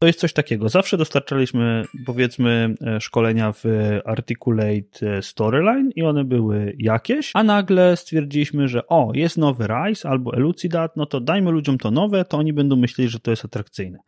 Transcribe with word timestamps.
To 0.00 0.06
jest 0.06 0.20
coś 0.20 0.32
takiego. 0.32 0.68
Zawsze 0.68 0.96
dostarczaliśmy, 0.96 1.84
powiedzmy, 2.06 2.74
e, 2.86 3.00
szkolenia 3.00 3.52
w 3.52 3.64
Articulate 4.04 5.16
e, 5.16 5.22
Storyline 5.22 5.90
i 5.96 6.02
one 6.02 6.24
były 6.24 6.74
jakieś, 6.78 7.30
a 7.34 7.42
nagle 7.42 7.96
stwierdziliśmy, 7.96 8.68
że 8.68 8.86
o, 8.86 9.10
jest 9.14 9.36
nowy 9.36 9.66
RISE 9.66 10.08
albo 10.08 10.34
Elucidat, 10.34 10.96
no 10.96 11.06
to 11.06 11.20
dajmy 11.20 11.50
ludziom 11.50 11.78
to 11.78 11.90
nowe, 11.90 12.24
to 12.24 12.38
oni 12.38 12.52
będą 12.52 12.76
myśleli, 12.76 13.10
że 13.10 13.20
to 13.20 13.30
jest 13.30 13.44
atrakcyjne. 13.44 13.98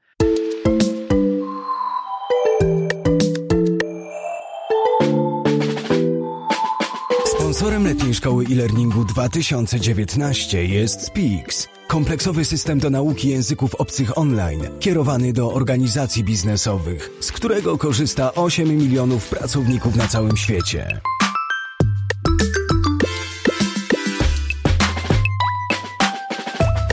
Sponsorem 7.61 7.85
letniej 7.85 8.15
szkoły 8.15 8.45
e-learningu 8.53 9.05
2019 9.05 10.65
jest 10.65 11.07
Speaks, 11.07 11.69
kompleksowy 11.87 12.45
system 12.45 12.79
do 12.79 12.91
nauki 12.91 13.29
języków 13.29 13.75
obcych 13.75 14.19
online, 14.19 14.69
kierowany 14.79 15.33
do 15.33 15.53
organizacji 15.53 16.25
biznesowych, 16.25 17.11
z 17.21 17.33
którego 17.33 17.79
korzysta 17.79 18.35
8 18.35 18.69
milionów 18.69 19.29
pracowników 19.29 19.97
na 19.97 20.09
całym 20.09 20.37
świecie. 20.37 21.01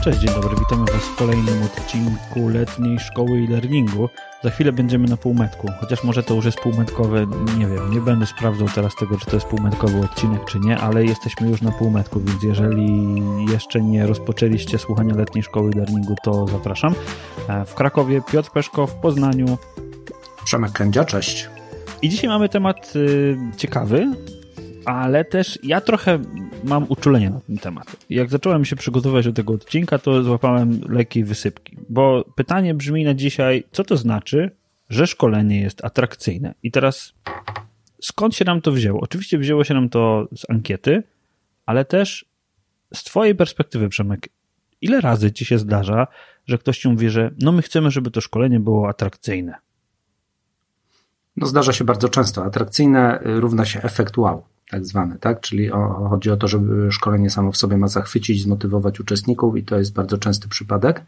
Cześć, 0.07 0.19
dzień 0.19 0.33
dobry, 0.41 0.55
witamy 0.59 0.85
Was 0.91 1.03
w 1.03 1.15
kolejnym 1.15 1.63
odcinku 1.63 2.49
letniej 2.49 2.99
szkoły 2.99 3.37
e-learningu. 3.37 4.09
Za 4.43 4.49
chwilę 4.49 4.71
będziemy 4.71 5.07
na 5.07 5.17
półmetku, 5.17 5.67
chociaż 5.79 6.03
może 6.03 6.23
to 6.23 6.33
już 6.33 6.45
jest 6.45 6.59
półmetkowe, 6.59 7.25
nie 7.57 7.67
wiem, 7.67 7.91
nie 7.91 8.01
będę 8.01 8.25
sprawdzał 8.25 8.67
teraz 8.75 8.95
tego, 8.95 9.17
czy 9.17 9.25
to 9.25 9.35
jest 9.35 9.45
półmetkowy 9.45 9.99
odcinek, 9.99 10.45
czy 10.45 10.59
nie, 10.59 10.77
ale 10.77 11.05
jesteśmy 11.05 11.49
już 11.49 11.61
na 11.61 11.71
półmetku, 11.71 12.19
więc 12.19 12.43
jeżeli 12.43 13.15
jeszcze 13.51 13.81
nie 13.81 14.07
rozpoczęliście 14.07 14.77
słuchania 14.77 15.15
letniej 15.15 15.43
szkoły 15.43 15.71
e-learningu, 15.71 16.15
to 16.23 16.47
zapraszam. 16.47 16.95
E, 17.49 17.65
w 17.65 17.75
Krakowie 17.75 18.21
Piotr 18.31 18.51
Peszko, 18.51 18.87
w 18.87 18.95
Poznaniu 18.95 19.57
Przemek 20.45 20.71
Kędzia, 20.71 21.05
cześć. 21.05 21.49
I 22.01 22.09
dzisiaj 22.09 22.29
mamy 22.29 22.49
temat 22.49 22.93
y, 22.95 23.37
ciekawy, 23.57 24.07
ale 24.87 25.25
też 25.25 25.59
ja 25.63 25.81
trochę 25.81 26.19
mam 26.63 26.85
uczulenie 26.89 27.29
na 27.29 27.39
ten 27.39 27.57
temat. 27.57 27.97
Jak 28.09 28.29
zacząłem 28.29 28.65
się 28.65 28.75
przygotowywać 28.75 29.25
do 29.25 29.33
tego 29.33 29.53
odcinka, 29.53 29.99
to 29.99 30.23
złapałem 30.23 30.81
lekkiej 30.89 31.23
wysypki, 31.23 31.77
bo 31.89 32.25
pytanie 32.35 32.73
brzmi 32.73 33.03
na 33.03 33.13
dzisiaj, 33.13 33.63
co 33.71 33.83
to 33.83 33.97
znaczy, 33.97 34.51
że 34.89 35.07
szkolenie 35.07 35.61
jest 35.61 35.85
atrakcyjne? 35.85 36.53
I 36.63 36.71
teraz 36.71 37.13
skąd 38.01 38.35
się 38.35 38.45
nam 38.45 38.61
to 38.61 38.71
wzięło? 38.71 38.99
Oczywiście 39.01 39.37
wzięło 39.37 39.63
się 39.63 39.73
nam 39.73 39.89
to 39.89 40.27
z 40.35 40.49
ankiety, 40.49 41.03
ale 41.65 41.85
też 41.85 42.25
z 42.93 43.03
twojej 43.03 43.35
perspektywy, 43.35 43.89
Przemek, 43.89 44.29
ile 44.81 45.01
razy 45.01 45.31
ci 45.31 45.45
się 45.45 45.59
zdarza, 45.59 46.07
że 46.45 46.57
ktoś 46.57 46.79
ci 46.79 46.89
mówi, 46.89 47.09
że 47.09 47.31
no 47.41 47.51
my 47.51 47.61
chcemy, 47.61 47.91
żeby 47.91 48.11
to 48.11 48.21
szkolenie 48.21 48.59
było 48.59 48.89
atrakcyjne? 48.89 49.55
No 51.37 51.47
zdarza 51.47 51.73
się 51.73 51.83
bardzo 51.83 52.09
często. 52.09 52.43
Atrakcyjne 52.43 53.19
równa 53.23 53.65
się 53.65 53.81
efekt 53.81 54.17
wow 54.17 54.43
tak 54.69 54.85
zwane, 54.85 55.17
tak? 55.19 55.41
Czyli 55.41 55.71
o, 55.71 56.07
chodzi 56.09 56.31
o 56.31 56.37
to, 56.37 56.47
żeby 56.47 56.91
szkolenie 56.91 57.29
samo 57.29 57.51
w 57.51 57.57
sobie 57.57 57.77
ma 57.77 57.87
zachwycić, 57.87 58.43
zmotywować 58.43 58.99
uczestników 58.99 59.57
i 59.57 59.63
to 59.63 59.77
jest 59.77 59.93
bardzo 59.93 60.17
częsty 60.17 60.47
przypadek. 60.47 61.05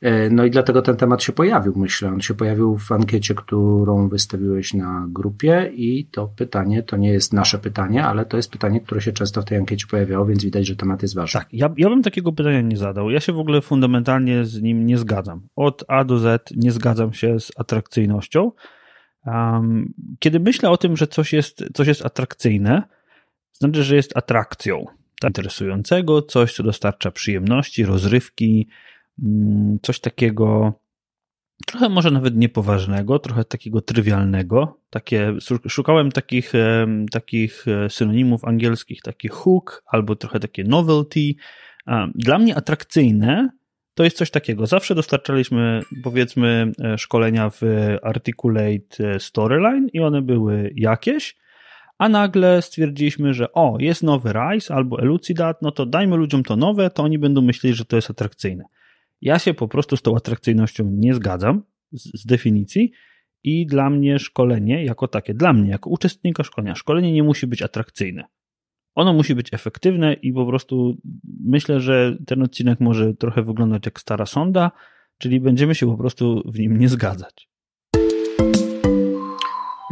E, 0.00 0.30
no 0.30 0.44
i 0.44 0.50
dlatego 0.50 0.82
ten 0.82 0.96
temat 0.96 1.22
się 1.22 1.32
pojawił, 1.32 1.72
myślę. 1.76 2.08
On 2.08 2.20
się 2.20 2.34
pojawił 2.34 2.78
w 2.78 2.92
ankiecie, 2.92 3.34
którą 3.34 4.08
wystawiłeś 4.08 4.74
na 4.74 5.06
grupie 5.08 5.72
i 5.74 6.06
to 6.06 6.28
pytanie 6.36 6.82
to 6.82 6.96
nie 6.96 7.08
jest 7.12 7.32
nasze 7.32 7.58
pytanie, 7.58 8.04
ale 8.04 8.26
to 8.26 8.36
jest 8.36 8.50
pytanie, 8.50 8.80
które 8.80 9.00
się 9.00 9.12
często 9.12 9.42
w 9.42 9.44
tej 9.44 9.58
ankiecie 9.58 9.86
pojawiało, 9.90 10.26
więc 10.26 10.44
widać, 10.44 10.66
że 10.66 10.76
temat 10.76 11.02
jest 11.02 11.14
ważny. 11.14 11.40
Tak, 11.40 11.48
ja, 11.52 11.70
ja 11.76 11.88
bym 11.88 12.02
takiego 12.02 12.32
pytania 12.32 12.60
nie 12.60 12.76
zadał. 12.76 13.10
Ja 13.10 13.20
się 13.20 13.32
w 13.32 13.38
ogóle 13.38 13.60
fundamentalnie 13.60 14.44
z 14.44 14.62
nim 14.62 14.86
nie 14.86 14.98
zgadzam. 14.98 15.40
Od 15.56 15.84
A 15.88 16.04
do 16.04 16.18
Z 16.18 16.50
nie 16.56 16.72
zgadzam 16.72 17.12
się 17.12 17.40
z 17.40 17.52
atrakcyjnością. 17.56 18.50
Um, 19.26 19.94
kiedy 20.18 20.40
myślę 20.40 20.70
o 20.70 20.76
tym, 20.76 20.96
że 20.96 21.06
coś 21.06 21.32
jest, 21.32 21.64
coś 21.74 21.88
jest 21.88 22.06
atrakcyjne, 22.06 22.82
znaczy, 23.52 23.84
że 23.84 23.96
jest 23.96 24.16
atrakcją 24.16 24.84
tak, 25.20 25.30
interesującego, 25.30 26.22
coś, 26.22 26.54
co 26.54 26.62
dostarcza 26.62 27.10
przyjemności, 27.10 27.84
rozrywki, 27.84 28.68
mm, 29.22 29.78
coś 29.82 30.00
takiego 30.00 30.72
trochę 31.66 31.88
może 31.88 32.10
nawet 32.10 32.36
niepoważnego, 32.36 33.18
trochę 33.18 33.44
takiego 33.44 33.80
trywialnego. 33.80 34.78
Takie, 34.90 35.34
szukałem 35.68 36.12
takich, 36.12 36.52
takich 37.10 37.68
e, 37.68 37.90
synonimów 37.90 38.44
angielskich, 38.44 39.02
takie 39.02 39.28
hook 39.28 39.82
albo 39.86 40.16
trochę 40.16 40.40
takie 40.40 40.64
novelty. 40.64 41.34
Dla 42.14 42.38
mnie 42.38 42.56
atrakcyjne 42.56 43.50
to 43.94 44.04
jest 44.04 44.16
coś 44.16 44.30
takiego. 44.30 44.66
Zawsze 44.66 44.94
dostarczaliśmy, 44.94 45.82
powiedzmy, 46.02 46.72
e, 46.84 46.98
szkolenia 46.98 47.50
w 47.50 47.60
Articulate 48.02 49.14
e, 49.14 49.20
Storyline 49.20 49.88
i 49.92 50.00
one 50.00 50.22
były 50.22 50.72
jakieś, 50.76 51.36
a 51.98 52.08
nagle 52.08 52.62
stwierdziliśmy, 52.62 53.34
że 53.34 53.52
o, 53.52 53.76
jest 53.80 54.02
nowy 54.02 54.32
RISE 54.32 54.74
albo 54.74 55.00
Elucidat, 55.00 55.62
no 55.62 55.70
to 55.70 55.86
dajmy 55.86 56.16
ludziom 56.16 56.42
to 56.42 56.56
nowe, 56.56 56.90
to 56.90 57.02
oni 57.02 57.18
będą 57.18 57.42
myśleli, 57.42 57.76
że 57.76 57.84
to 57.84 57.96
jest 57.96 58.10
atrakcyjne. 58.10 58.64
Ja 59.20 59.38
się 59.38 59.54
po 59.54 59.68
prostu 59.68 59.96
z 59.96 60.02
tą 60.02 60.16
atrakcyjnością 60.16 60.90
nie 60.92 61.14
zgadzam 61.14 61.62
z, 61.92 62.20
z 62.20 62.26
definicji 62.26 62.92
i 63.44 63.66
dla 63.66 63.90
mnie 63.90 64.18
szkolenie 64.18 64.84
jako 64.84 65.08
takie, 65.08 65.34
dla 65.34 65.52
mnie 65.52 65.70
jako 65.70 65.90
uczestnika 65.90 66.44
szkolenia, 66.44 66.74
szkolenie 66.74 67.12
nie 67.12 67.22
musi 67.22 67.46
być 67.46 67.62
atrakcyjne. 67.62 68.24
Ono 68.94 69.12
musi 69.12 69.34
być 69.34 69.54
efektywne 69.54 70.12
i 70.14 70.32
po 70.32 70.46
prostu 70.46 70.96
myślę, 71.44 71.80
że 71.80 72.16
ten 72.26 72.42
odcinek 72.42 72.80
może 72.80 73.14
trochę 73.14 73.42
wyglądać 73.42 73.82
jak 73.86 74.00
stara 74.00 74.26
sonda, 74.26 74.70
czyli 75.18 75.40
będziemy 75.40 75.74
się 75.74 75.86
po 75.86 75.96
prostu 75.96 76.42
w 76.46 76.58
nim 76.58 76.78
nie 76.78 76.88
zgadzać. 76.88 77.48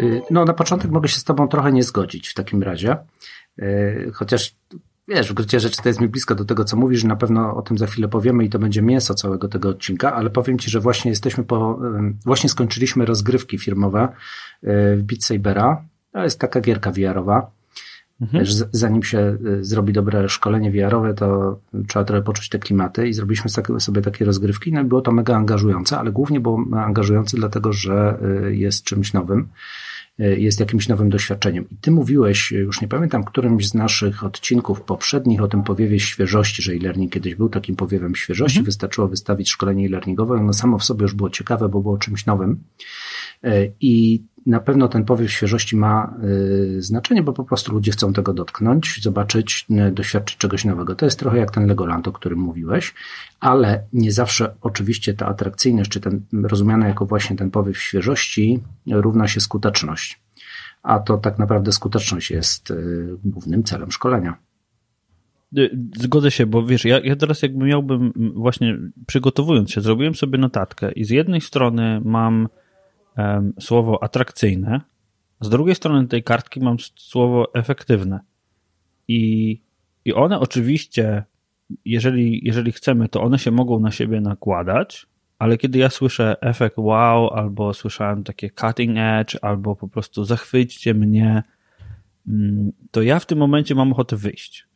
Y, 0.00 0.22
no, 0.30 0.44
na 0.44 0.54
początek 0.54 0.90
mogę 0.90 1.08
się 1.08 1.20
z 1.20 1.24
Tobą 1.24 1.48
trochę 1.48 1.72
nie 1.72 1.82
zgodzić 1.82 2.28
w 2.28 2.34
takim 2.34 2.62
razie. 2.62 2.96
Y, 3.58 4.10
chociaż 4.14 4.54
wiesz, 5.08 5.30
w 5.30 5.34
gruncie 5.34 5.60
rzeczy 5.60 5.82
to 5.82 5.88
jest 5.88 6.00
mi 6.00 6.08
blisko 6.08 6.34
do 6.34 6.44
tego, 6.44 6.64
co 6.64 6.76
mówisz, 6.76 7.04
na 7.04 7.16
pewno 7.16 7.56
o 7.56 7.62
tym 7.62 7.78
za 7.78 7.86
chwilę 7.86 8.08
powiemy 8.08 8.44
i 8.44 8.48
to 8.48 8.58
będzie 8.58 8.82
mięso 8.82 9.14
całego 9.14 9.48
tego 9.48 9.68
odcinka, 9.68 10.14
ale 10.14 10.30
powiem 10.30 10.58
Ci, 10.58 10.70
że 10.70 10.80
właśnie 10.80 11.10
jesteśmy 11.10 11.44
po, 11.44 11.78
właśnie 12.24 12.50
skończyliśmy 12.50 13.06
rozgrywki 13.06 13.58
firmowe 13.58 14.08
y, 14.08 14.96
w 14.96 15.02
Beat 15.02 15.24
Sabera. 15.24 15.84
To 16.12 16.24
jest 16.24 16.40
taka 16.40 16.60
gierka 16.60 16.92
VR-owa 16.92 17.50
Mhm. 18.22 18.44
Zanim 18.72 19.02
się 19.02 19.36
y, 19.46 19.64
zrobi 19.64 19.92
dobre 19.92 20.28
szkolenie 20.28 20.70
VR-owe, 20.70 21.14
to 21.14 21.58
trzeba 21.88 22.04
trochę 22.04 22.22
poczuć 22.22 22.48
te 22.48 22.58
klimaty 22.58 23.08
i 23.08 23.12
zrobiliśmy 23.12 23.50
sobie 23.78 24.02
takie 24.02 24.24
rozgrywki. 24.24 24.72
No 24.72 24.80
i 24.80 24.84
było 24.84 25.00
to 25.00 25.12
mega 25.12 25.36
angażujące, 25.36 25.98
ale 25.98 26.12
głównie 26.12 26.40
było 26.40 26.64
angażujące 26.76 27.36
dlatego, 27.36 27.72
że 27.72 28.18
y, 28.46 28.56
jest 28.56 28.84
czymś 28.84 29.12
nowym 29.12 29.48
y, 30.20 30.40
jest 30.40 30.60
jakimś 30.60 30.88
nowym 30.88 31.10
doświadczeniem. 31.10 31.64
I 31.70 31.76
ty 31.76 31.90
mówiłeś, 31.90 32.52
już 32.52 32.80
nie 32.80 32.88
pamiętam, 32.88 33.24
którymś 33.24 33.68
z 33.68 33.74
naszych 33.74 34.24
odcinków 34.24 34.80
poprzednich 34.80 35.42
o 35.42 35.48
tym 35.48 35.62
powiewie 35.62 36.00
świeżości, 36.00 36.62
że 36.62 36.72
e-learning 36.72 37.12
kiedyś 37.12 37.34
był 37.34 37.48
takim 37.48 37.76
powiewem 37.76 38.14
świeżości, 38.14 38.58
mhm. 38.58 38.66
wystarczyło 38.66 39.08
wystawić 39.08 39.50
szkolenie 39.50 39.86
e-learningowe, 39.86 40.34
ono 40.34 40.52
samo 40.52 40.78
w 40.78 40.84
sobie 40.84 41.02
już 41.02 41.14
było 41.14 41.30
ciekawe, 41.30 41.68
bo 41.68 41.80
było 41.80 41.98
czymś 41.98 42.26
nowym. 42.26 42.60
I 43.80 44.22
na 44.46 44.60
pewno 44.60 44.88
ten 44.88 45.04
powiew 45.04 45.32
świeżości 45.32 45.76
ma 45.76 46.14
y, 46.24 46.82
znaczenie, 46.82 47.22
bo 47.22 47.32
po 47.32 47.44
prostu 47.44 47.72
ludzie 47.72 47.92
chcą 47.92 48.12
tego 48.12 48.34
dotknąć, 48.34 49.02
zobaczyć, 49.02 49.66
y, 49.88 49.92
doświadczyć 49.92 50.38
czegoś 50.38 50.64
nowego. 50.64 50.94
To 50.94 51.04
jest 51.04 51.18
trochę 51.18 51.38
jak 51.38 51.50
ten 51.50 51.66
Legoland, 51.66 52.08
o 52.08 52.12
którym 52.12 52.38
mówiłeś, 52.38 52.94
ale 53.40 53.84
nie 53.92 54.12
zawsze 54.12 54.54
oczywiście 54.60 55.14
ta 55.14 55.26
atrakcyjność, 55.26 55.90
czy 55.90 56.00
ten 56.00 56.22
rozumiana 56.42 56.88
jako 56.88 57.06
właśnie 57.06 57.36
ten 57.36 57.50
powiew 57.50 57.78
świeżości 57.78 58.60
równa 58.86 59.28
się 59.28 59.40
skuteczność. 59.40 60.22
A 60.82 60.98
to 60.98 61.18
tak 61.18 61.38
naprawdę 61.38 61.72
skuteczność 61.72 62.30
jest 62.30 62.70
y, 62.70 63.16
głównym 63.24 63.64
celem 63.64 63.92
szkolenia. 63.92 64.36
Zgodzę 65.96 66.30
się, 66.30 66.46
bo 66.46 66.66
wiesz, 66.66 66.84
ja, 66.84 67.00
ja 67.00 67.16
teraz 67.16 67.42
jakby 67.42 67.64
miałbym 67.64 68.12
właśnie 68.34 68.78
przygotowując 69.06 69.70
się, 69.70 69.80
zrobiłem 69.80 70.14
sobie 70.14 70.38
notatkę 70.38 70.92
i 70.92 71.04
z 71.04 71.10
jednej 71.10 71.40
strony 71.40 72.00
mam 72.04 72.48
słowo 73.60 74.02
atrakcyjne, 74.02 74.80
z 75.40 75.48
drugiej 75.48 75.74
strony 75.74 76.08
tej 76.08 76.22
kartki 76.22 76.60
mam 76.60 76.76
słowo 76.96 77.54
efektywne. 77.54 78.20
I, 79.08 79.60
i 80.04 80.14
one 80.14 80.40
oczywiście, 80.40 81.24
jeżeli, 81.84 82.40
jeżeli 82.44 82.72
chcemy, 82.72 83.08
to 83.08 83.22
one 83.22 83.38
się 83.38 83.50
mogą 83.50 83.80
na 83.80 83.90
siebie 83.90 84.20
nakładać, 84.20 85.06
ale 85.38 85.58
kiedy 85.58 85.78
ja 85.78 85.90
słyszę 85.90 86.36
efekt 86.40 86.78
wow, 86.78 87.30
albo 87.30 87.74
słyszałem 87.74 88.24
takie 88.24 88.50
cutting 88.50 88.96
edge, 88.96 89.36
albo 89.42 89.76
po 89.76 89.88
prostu 89.88 90.24
zachwyćcie 90.24 90.94
mnie, 90.94 91.42
mm, 92.28 92.72
to 92.90 93.02
ja 93.02 93.18
w 93.18 93.26
tym 93.26 93.38
momencie 93.38 93.74
mam 93.74 93.92
ochotę 93.92 94.16
wyjść. 94.16 94.66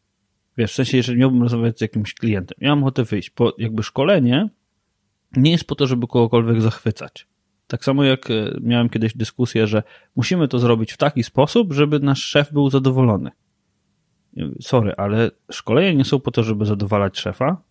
Wiesz, 0.58 0.72
w 0.72 0.74
sensie, 0.74 0.96
jeżeli 0.96 1.18
miałbym 1.18 1.42
rozmawiać 1.42 1.78
z 1.78 1.80
jakimś 1.80 2.14
klientem, 2.14 2.58
ja 2.60 2.68
mam 2.68 2.82
ochotę 2.82 3.04
wyjść, 3.04 3.30
bo 3.36 3.54
jakby 3.58 3.82
szkolenie 3.82 4.48
nie 5.36 5.50
jest 5.50 5.64
po 5.64 5.74
to, 5.74 5.86
żeby 5.86 6.06
kogokolwiek 6.06 6.60
zachwycać. 6.60 7.26
Tak 7.66 7.84
samo 7.84 8.04
jak 8.04 8.30
e, 8.30 8.58
miałem 8.60 8.88
kiedyś 8.88 9.16
dyskusję, 9.16 9.66
że 9.66 9.82
musimy 10.16 10.48
to 10.48 10.58
zrobić 10.58 10.92
w 10.92 10.96
taki 10.96 11.22
sposób, 11.22 11.72
żeby 11.72 12.00
nasz 12.00 12.22
szef 12.22 12.52
był 12.52 12.70
zadowolony. 12.70 13.30
Sorry, 14.60 14.92
ale 14.96 15.30
szkolenia 15.52 15.92
nie 15.92 16.04
są 16.04 16.20
po 16.20 16.30
to, 16.30 16.42
żeby 16.42 16.66
zadowalać 16.66 17.18
szefa, 17.18 17.62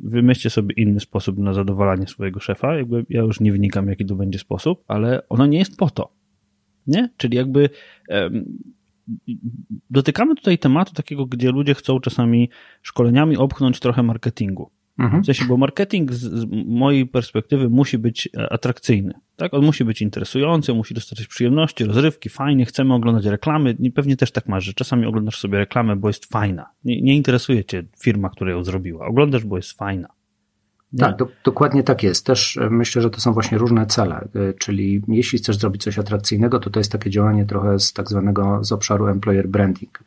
wymyślcie 0.00 0.50
sobie 0.50 0.74
inny 0.74 1.00
sposób 1.00 1.38
na 1.38 1.52
zadowalanie 1.52 2.06
swojego 2.06 2.40
szefa. 2.40 2.76
Jakby 2.76 3.06
ja 3.08 3.20
już 3.20 3.40
nie 3.40 3.52
wnikam, 3.52 3.88
jaki 3.88 4.06
to 4.06 4.14
będzie 4.14 4.38
sposób, 4.38 4.84
ale 4.88 5.28
ono 5.28 5.46
nie 5.46 5.58
jest 5.58 5.76
po 5.76 5.90
to. 5.90 6.12
Nie? 6.86 7.10
Czyli 7.16 7.36
jakby 7.36 7.70
dotykamy 9.90 10.34
tutaj 10.34 10.58
tematu 10.58 10.94
takiego, 10.94 11.26
gdzie 11.26 11.50
ludzie 11.50 11.74
chcą 11.74 12.00
czasami 12.00 12.50
szkoleniami 12.82 13.36
obchnąć 13.36 13.80
trochę 13.80 14.02
marketingu. 14.02 14.70
Mhm. 15.02 15.22
W 15.22 15.26
sensie, 15.26 15.44
bo 15.44 15.56
marketing 15.56 16.12
z, 16.12 16.20
z, 16.20 16.46
mojej 16.66 17.06
perspektywy 17.06 17.68
musi 17.68 17.98
być 17.98 18.28
e, 18.36 18.52
atrakcyjny. 18.52 19.14
Tak? 19.36 19.54
On 19.54 19.64
musi 19.64 19.84
być 19.84 20.02
interesujący, 20.02 20.74
musi 20.74 20.94
dostarczać 20.94 21.26
przyjemności, 21.26 21.84
rozrywki, 21.84 22.28
fajnie, 22.28 22.64
chcemy 22.64 22.94
oglądać 22.94 23.24
reklamy. 23.24 23.76
Pewnie 23.94 24.16
też 24.16 24.32
tak 24.32 24.48
masz, 24.48 24.64
że 24.64 24.74
czasami 24.74 25.06
oglądasz 25.06 25.38
sobie 25.38 25.58
reklamę, 25.58 25.96
bo 25.96 26.08
jest 26.08 26.26
fajna. 26.26 26.66
Nie, 26.84 27.02
nie 27.02 27.16
interesuje 27.16 27.64
cię 27.64 27.84
firma, 28.02 28.30
która 28.30 28.50
ją 28.50 28.64
zrobiła. 28.64 29.06
Oglądasz, 29.06 29.44
bo 29.44 29.56
jest 29.56 29.72
fajna. 29.72 30.08
Tak, 30.98 31.16
do, 31.16 31.28
dokładnie 31.44 31.82
tak 31.82 32.02
jest. 32.02 32.26
Też 32.26 32.56
e, 32.56 32.70
myślę, 32.70 33.02
że 33.02 33.10
to 33.10 33.20
są 33.20 33.32
właśnie 33.32 33.58
różne 33.58 33.86
cele. 33.86 34.28
E, 34.34 34.52
czyli 34.58 35.02
jeśli 35.08 35.38
chcesz 35.38 35.58
zrobić 35.58 35.82
coś 35.82 35.98
atrakcyjnego, 35.98 36.58
to 36.58 36.70
to 36.70 36.80
jest 36.80 36.92
takie 36.92 37.10
działanie 37.10 37.46
trochę 37.46 37.78
z 37.78 37.92
tak 37.92 38.08
zwanego 38.08 38.64
z 38.64 38.72
obszaru 38.72 39.06
employer 39.06 39.48
branding. 39.48 39.98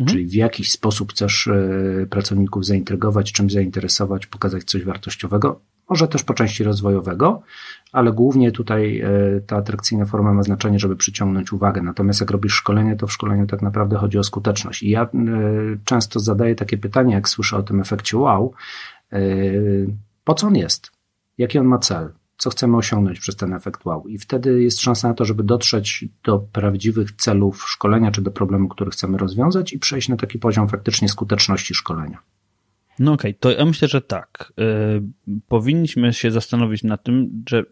Mhm. 0.00 0.06
Czyli 0.08 0.26
w 0.26 0.34
jakiś 0.34 0.72
sposób 0.72 1.12
chcesz 1.12 1.48
e, 1.48 2.06
pracowników 2.10 2.66
zaintrygować, 2.66 3.32
czym 3.32 3.50
zainteresować, 3.50 4.26
pokazać 4.26 4.64
coś 4.64 4.84
wartościowego. 4.84 5.60
Może 5.90 6.08
też 6.08 6.22
po 6.22 6.34
części 6.34 6.64
rozwojowego, 6.64 7.42
ale 7.92 8.12
głównie 8.12 8.52
tutaj 8.52 9.04
ta 9.46 9.56
atrakcyjna 9.56 10.06
forma 10.06 10.32
ma 10.32 10.42
znaczenie, 10.42 10.78
żeby 10.78 10.96
przyciągnąć 10.96 11.52
uwagę. 11.52 11.82
Natomiast 11.82 12.20
jak 12.20 12.30
robisz 12.30 12.52
szkolenie, 12.52 12.96
to 12.96 13.06
w 13.06 13.12
szkoleniu 13.12 13.46
tak 13.46 13.62
naprawdę 13.62 13.96
chodzi 13.96 14.18
o 14.18 14.24
skuteczność. 14.24 14.82
I 14.82 14.90
ja 14.90 15.08
często 15.84 16.20
zadaję 16.20 16.54
takie 16.54 16.78
pytanie, 16.78 17.14
jak 17.14 17.28
słyszę 17.28 17.56
o 17.56 17.62
tym 17.62 17.80
efekcie 17.80 18.16
wow, 18.16 18.54
po 20.26 20.34
co 20.34 20.46
on 20.46 20.56
jest, 20.56 20.92
jaki 21.38 21.58
on 21.58 21.66
ma 21.66 21.78
cel, 21.78 22.12
co 22.36 22.50
chcemy 22.50 22.76
osiągnąć 22.76 23.20
przez 23.20 23.36
ten 23.36 23.52
efekt 23.52 23.84
wow. 23.84 24.08
I 24.08 24.18
wtedy 24.18 24.62
jest 24.62 24.80
szansa 24.80 25.08
na 25.08 25.14
to, 25.14 25.24
żeby 25.24 25.42
dotrzeć 25.42 26.04
do 26.24 26.38
prawdziwych 26.38 27.12
celów 27.12 27.64
szkolenia 27.68 28.10
czy 28.10 28.22
do 28.22 28.30
problemu, 28.30 28.68
który 28.68 28.90
chcemy 28.90 29.18
rozwiązać 29.18 29.72
i 29.72 29.78
przejść 29.78 30.08
na 30.08 30.16
taki 30.16 30.38
poziom 30.38 30.68
faktycznie 30.68 31.08
skuteczności 31.08 31.74
szkolenia. 31.74 32.18
No 32.98 33.12
okej, 33.12 33.30
okay, 33.30 33.40
to 33.40 33.50
ja 33.50 33.64
myślę, 33.64 33.88
że 33.88 34.00
tak. 34.00 34.52
Yy, 35.26 35.40
powinniśmy 35.48 36.12
się 36.12 36.30
zastanowić 36.30 36.82
nad 36.82 37.02
tym, 37.02 37.44
że 37.48 37.64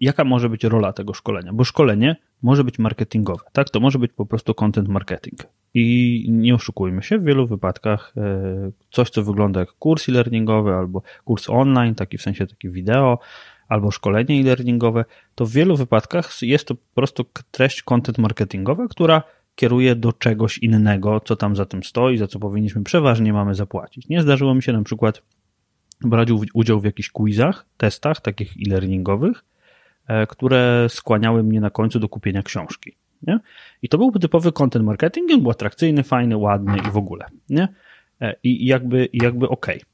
jaka 0.00 0.24
może 0.24 0.48
być 0.48 0.64
rola 0.64 0.92
tego 0.92 1.14
szkolenia, 1.14 1.52
bo 1.52 1.64
szkolenie 1.64 2.16
może 2.42 2.64
być 2.64 2.78
marketingowe, 2.78 3.44
tak? 3.52 3.70
To 3.70 3.80
może 3.80 3.98
być 3.98 4.12
po 4.12 4.26
prostu 4.26 4.54
content 4.54 4.88
marketing. 4.88 5.40
I 5.74 6.26
nie 6.28 6.54
oszukujmy 6.54 7.02
się, 7.02 7.18
w 7.18 7.24
wielu 7.24 7.46
wypadkach 7.46 8.12
e, 8.16 8.70
coś, 8.90 9.10
co 9.10 9.22
wygląda 9.22 9.60
jak 9.60 9.72
kurs 9.72 10.08
e-learningowy 10.08 10.74
albo 10.74 11.02
kurs 11.24 11.50
online, 11.50 11.94
taki 11.94 12.18
w 12.18 12.22
sensie 12.22 12.46
taki 12.46 12.68
wideo, 12.70 13.18
albo 13.68 13.90
szkolenie 13.90 14.40
e-learningowe, 14.40 15.04
to 15.34 15.46
w 15.46 15.50
wielu 15.50 15.76
wypadkach 15.76 16.42
jest 16.42 16.68
to 16.68 16.74
po 16.74 16.94
prostu 16.94 17.24
treść 17.50 17.82
content 17.82 18.18
marketingowa, 18.18 18.88
która 18.88 19.22
kieruje 19.54 19.94
do 19.94 20.12
czegoś 20.12 20.58
innego, 20.58 21.20
co 21.20 21.36
tam 21.36 21.56
za 21.56 21.66
tym 21.66 21.82
stoi, 21.82 22.18
za 22.18 22.26
co 22.26 22.38
powinniśmy 22.38 22.84
przeważnie 22.84 23.32
mamy 23.32 23.54
zapłacić. 23.54 24.08
Nie 24.08 24.22
zdarzyło 24.22 24.54
mi 24.54 24.62
się 24.62 24.72
na 24.72 24.82
przykład 24.82 25.22
brać 26.00 26.28
udział 26.54 26.80
w 26.80 26.84
jakichś 26.84 27.10
quizach, 27.10 27.66
testach 27.76 28.20
takich 28.20 28.52
e-learningowych, 28.66 29.44
e, 30.06 30.26
które 30.26 30.86
skłaniały 30.88 31.42
mnie 31.42 31.60
na 31.60 31.70
końcu 31.70 31.98
do 31.98 32.08
kupienia 32.08 32.42
książki. 32.42 32.96
Nie? 33.22 33.38
I 33.82 33.88
to 33.88 33.98
był 33.98 34.12
typowy 34.12 34.52
content 34.52 34.84
marketing, 34.84 35.32
on 35.32 35.42
był 35.42 35.50
atrakcyjny, 35.50 36.02
fajny, 36.02 36.36
ładny 36.36 36.76
i 36.88 36.90
w 36.90 36.96
ogóle. 36.96 37.26
Nie? 37.50 37.68
E, 38.20 38.36
I 38.42 38.66
jakby, 38.66 39.08
jakby 39.12 39.48
okej. 39.48 39.76
Okay. 39.76 39.86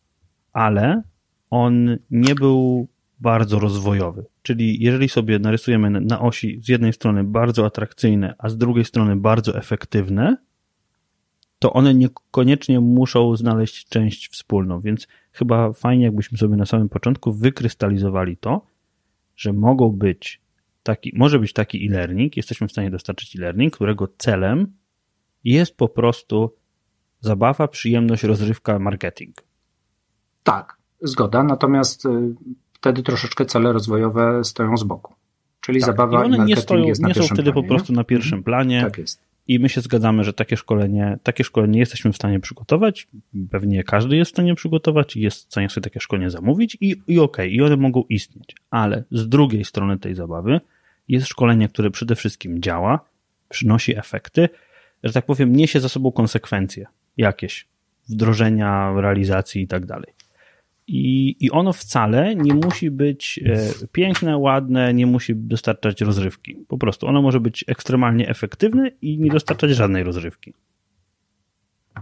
Ale 0.52 1.02
on 1.50 1.98
nie 2.10 2.34
był 2.34 2.88
bardzo 3.20 3.58
rozwojowy. 3.58 4.24
Czyli 4.42 4.82
jeżeli 4.82 5.08
sobie 5.08 5.38
narysujemy 5.38 5.90
na 5.90 6.20
osi 6.20 6.60
z 6.62 6.68
jednej 6.68 6.92
strony 6.92 7.24
bardzo 7.24 7.66
atrakcyjne, 7.66 8.34
a 8.38 8.48
z 8.48 8.58
drugiej 8.58 8.84
strony 8.84 9.16
bardzo 9.16 9.56
efektywne, 9.56 10.36
to 11.58 11.72
one 11.72 11.94
niekoniecznie 11.94 12.80
muszą 12.80 13.36
znaleźć 13.36 13.88
część 13.88 14.28
wspólną, 14.28 14.80
więc 14.80 15.08
chyba 15.32 15.72
fajnie, 15.72 16.04
jakbyśmy 16.04 16.38
sobie 16.38 16.56
na 16.56 16.66
samym 16.66 16.88
początku 16.88 17.32
wykrystalizowali 17.32 18.36
to, 18.36 18.66
że 19.36 19.52
mogą 19.52 19.90
być 19.90 20.40
taki, 20.88 21.12
może 21.16 21.38
być 21.38 21.52
taki 21.52 21.86
e-learning, 21.86 22.36
jesteśmy 22.36 22.68
w 22.68 22.72
stanie 22.72 22.90
dostarczyć 22.90 23.36
e-learning, 23.36 23.74
którego 23.74 24.08
celem 24.18 24.72
jest 25.44 25.76
po 25.76 25.88
prostu 25.88 26.54
zabawa, 27.20 27.68
przyjemność, 27.68 28.22
rozrywka, 28.22 28.78
marketing. 28.78 29.34
Tak, 30.42 30.76
zgoda, 31.00 31.42
natomiast 31.42 32.06
y, 32.06 32.08
wtedy 32.72 33.02
troszeczkę 33.02 33.44
cele 33.44 33.72
rozwojowe 33.72 34.44
stoją 34.44 34.76
z 34.76 34.84
boku. 34.84 35.14
Czyli 35.60 35.80
tak, 35.80 35.86
zabawa 35.86 36.22
i, 36.22 36.24
one 36.24 36.36
i 36.36 36.38
marketing 36.38 36.56
nie 36.56 36.62
stoją, 36.62 36.84
jest 36.86 37.00
na 37.00 37.08
nie 37.08 37.14
są 37.14 37.24
wtedy 37.24 37.42
planie, 37.42 37.52
po 37.52 37.62
prostu 37.62 37.92
nie? 37.92 37.96
na 37.96 38.04
pierwszym 38.04 38.38
mhm. 38.38 38.44
planie. 38.44 38.82
Tak 38.82 38.98
jest. 38.98 39.20
I 39.48 39.58
my 39.58 39.68
się 39.68 39.80
zgadzamy, 39.80 40.24
że 40.24 40.32
takie 40.32 40.56
szkolenie, 40.56 41.18
takie 41.22 41.44
szkolenie 41.44 41.78
jesteśmy 41.78 42.12
w 42.12 42.16
stanie 42.16 42.40
przygotować. 42.40 43.08
Pewnie 43.50 43.84
każdy 43.84 44.16
jest 44.16 44.30
w 44.30 44.34
stanie 44.34 44.54
przygotować 44.54 45.16
i 45.16 45.20
jest 45.20 45.38
w 45.38 45.52
stanie 45.52 45.70
sobie 45.70 45.84
takie 45.84 46.00
szkolenie 46.00 46.30
zamówić 46.30 46.76
i, 46.80 46.90
i 46.90 47.18
okej, 47.18 47.20
okay, 47.20 47.48
i 47.48 47.62
one 47.62 47.76
mogą 47.76 48.04
istnieć. 48.08 48.56
Ale 48.70 49.04
z 49.10 49.28
drugiej 49.28 49.64
strony 49.64 49.98
tej 49.98 50.14
zabawy 50.14 50.60
jest 51.08 51.26
szkolenie, 51.26 51.68
które 51.68 51.90
przede 51.90 52.14
wszystkim 52.14 52.62
działa, 52.62 53.00
przynosi 53.48 53.98
efekty, 53.98 54.48
że 55.04 55.12
tak 55.12 55.26
powiem, 55.26 55.56
niesie 55.56 55.80
za 55.80 55.88
sobą 55.88 56.12
konsekwencje 56.12 56.86
jakieś 57.16 57.66
wdrożenia, 58.08 58.92
realizacji 58.96 59.62
i 59.62 59.66
tak 59.66 59.86
dalej. 59.86 60.12
I, 60.86 61.36
I 61.40 61.50
ono 61.50 61.72
wcale 61.72 62.34
nie 62.34 62.54
musi 62.54 62.90
być 62.90 63.40
e, 63.46 63.86
piękne, 63.92 64.36
ładne, 64.36 64.94
nie 64.94 65.06
musi 65.06 65.36
dostarczać 65.36 66.00
rozrywki. 66.00 66.56
Po 66.68 66.78
prostu 66.78 67.06
ono 67.06 67.22
może 67.22 67.40
być 67.40 67.64
ekstremalnie 67.66 68.28
efektywne 68.28 68.90
i 69.02 69.18
nie 69.18 69.30
dostarczać 69.30 69.70
żadnej 69.70 70.04
rozrywki. 70.04 70.54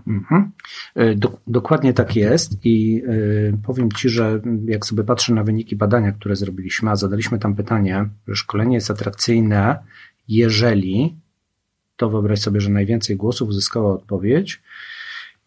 Mhm. 0.06 0.50
E, 0.94 1.14
do, 1.14 1.38
dokładnie 1.46 1.93
tak 1.93 2.16
jest 2.16 2.66
i 2.66 3.02
y, 3.08 3.58
powiem 3.66 3.93
Ci, 3.93 4.08
że 4.08 4.40
jak 4.64 4.87
sobie 4.87 5.04
patrzę 5.04 5.34
na 5.34 5.44
wyniki 5.44 5.76
badania, 5.76 6.12
które 6.12 6.37
zrobiliśmy, 6.37 6.90
a 6.90 6.96
zadaliśmy 6.96 7.38
tam 7.38 7.54
pytanie, 7.54 8.08
że 8.28 8.37
szkolenie 8.37 8.75
jest 8.75 8.90
atrakcyjne, 8.90 9.78
jeżeli, 10.28 11.16
to 11.96 12.10
wyobraź 12.10 12.40
sobie, 12.40 12.60
że 12.60 12.70
najwięcej 12.70 13.16
głosów 13.16 13.48
uzyskała 13.48 13.94
odpowiedź, 13.94 14.62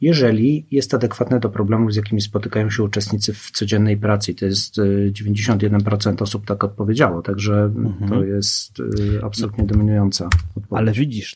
jeżeli 0.02 0.66
jest 0.72 0.94
adekwatne 0.94 1.40
do 1.40 1.50
problemów, 1.50 1.94
z 1.94 1.96
jakimi 1.96 2.22
spotykają 2.22 2.70
się 2.70 2.84
uczestnicy 2.84 3.34
w 3.34 3.52
codziennej 3.52 3.98
pracy. 3.98 4.36
To 4.36 4.46
jest 4.46 4.76
91% 5.12 6.22
osób 6.22 6.46
tak 6.46 6.64
odpowiedziało, 6.64 7.22
także 7.22 7.54
mhm. 7.76 8.10
to 8.10 8.24
jest 8.24 8.82
absolutnie 9.24 9.64
dominująca 9.64 10.26
odpowiedź. 10.56 10.80
Ale 10.80 10.92
widzisz, 10.92 11.36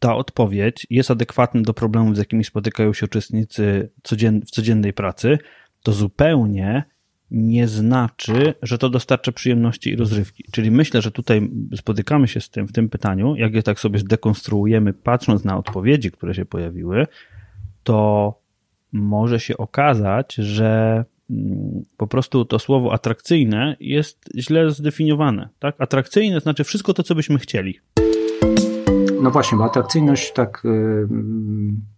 ta 0.00 0.16
odpowiedź 0.16 0.86
jest 0.90 1.10
adekwatna 1.10 1.62
do 1.62 1.74
problemów, 1.74 2.16
z 2.16 2.18
jakimi 2.18 2.44
spotykają 2.44 2.92
się 2.92 3.06
uczestnicy 3.06 3.90
w 4.46 4.50
codziennej 4.50 4.92
pracy, 4.92 5.38
to 5.82 5.92
zupełnie 5.92 6.84
nie 7.30 7.68
znaczy, 7.68 8.54
że 8.62 8.78
to 8.78 8.90
dostarcza 8.90 9.32
przyjemności 9.32 9.90
i 9.90 9.96
rozrywki. 9.96 10.44
Czyli 10.52 10.70
myślę, 10.70 11.02
że 11.02 11.10
tutaj 11.10 11.50
spotykamy 11.76 12.28
się 12.28 12.40
z 12.40 12.50
tym 12.50 12.68
w 12.68 12.72
tym 12.72 12.88
pytaniu, 12.88 13.36
jak 13.36 13.54
je 13.54 13.62
tak 13.62 13.80
sobie 13.80 13.98
zdekonstruujemy, 13.98 14.92
patrząc 14.92 15.44
na 15.44 15.58
odpowiedzi, 15.58 16.10
które 16.10 16.34
się 16.34 16.44
pojawiły, 16.44 17.06
to 17.82 18.34
może 18.92 19.40
się 19.40 19.56
okazać, 19.56 20.34
że 20.34 21.04
mm, 21.30 21.82
po 21.96 22.06
prostu 22.06 22.44
to 22.44 22.58
słowo 22.58 22.92
atrakcyjne 22.92 23.76
jest 23.80 24.30
źle 24.36 24.70
zdefiniowane. 24.70 25.48
Tak? 25.58 25.74
Atrakcyjne 25.78 26.40
znaczy 26.40 26.64
wszystko 26.64 26.94
to, 26.94 27.02
co 27.02 27.14
byśmy 27.14 27.38
chcieli. 27.38 27.80
No 29.22 29.30
właśnie, 29.30 29.58
bo 29.58 29.64
atrakcyjność 29.64 30.32
tak 30.32 30.62
y, 30.64 31.08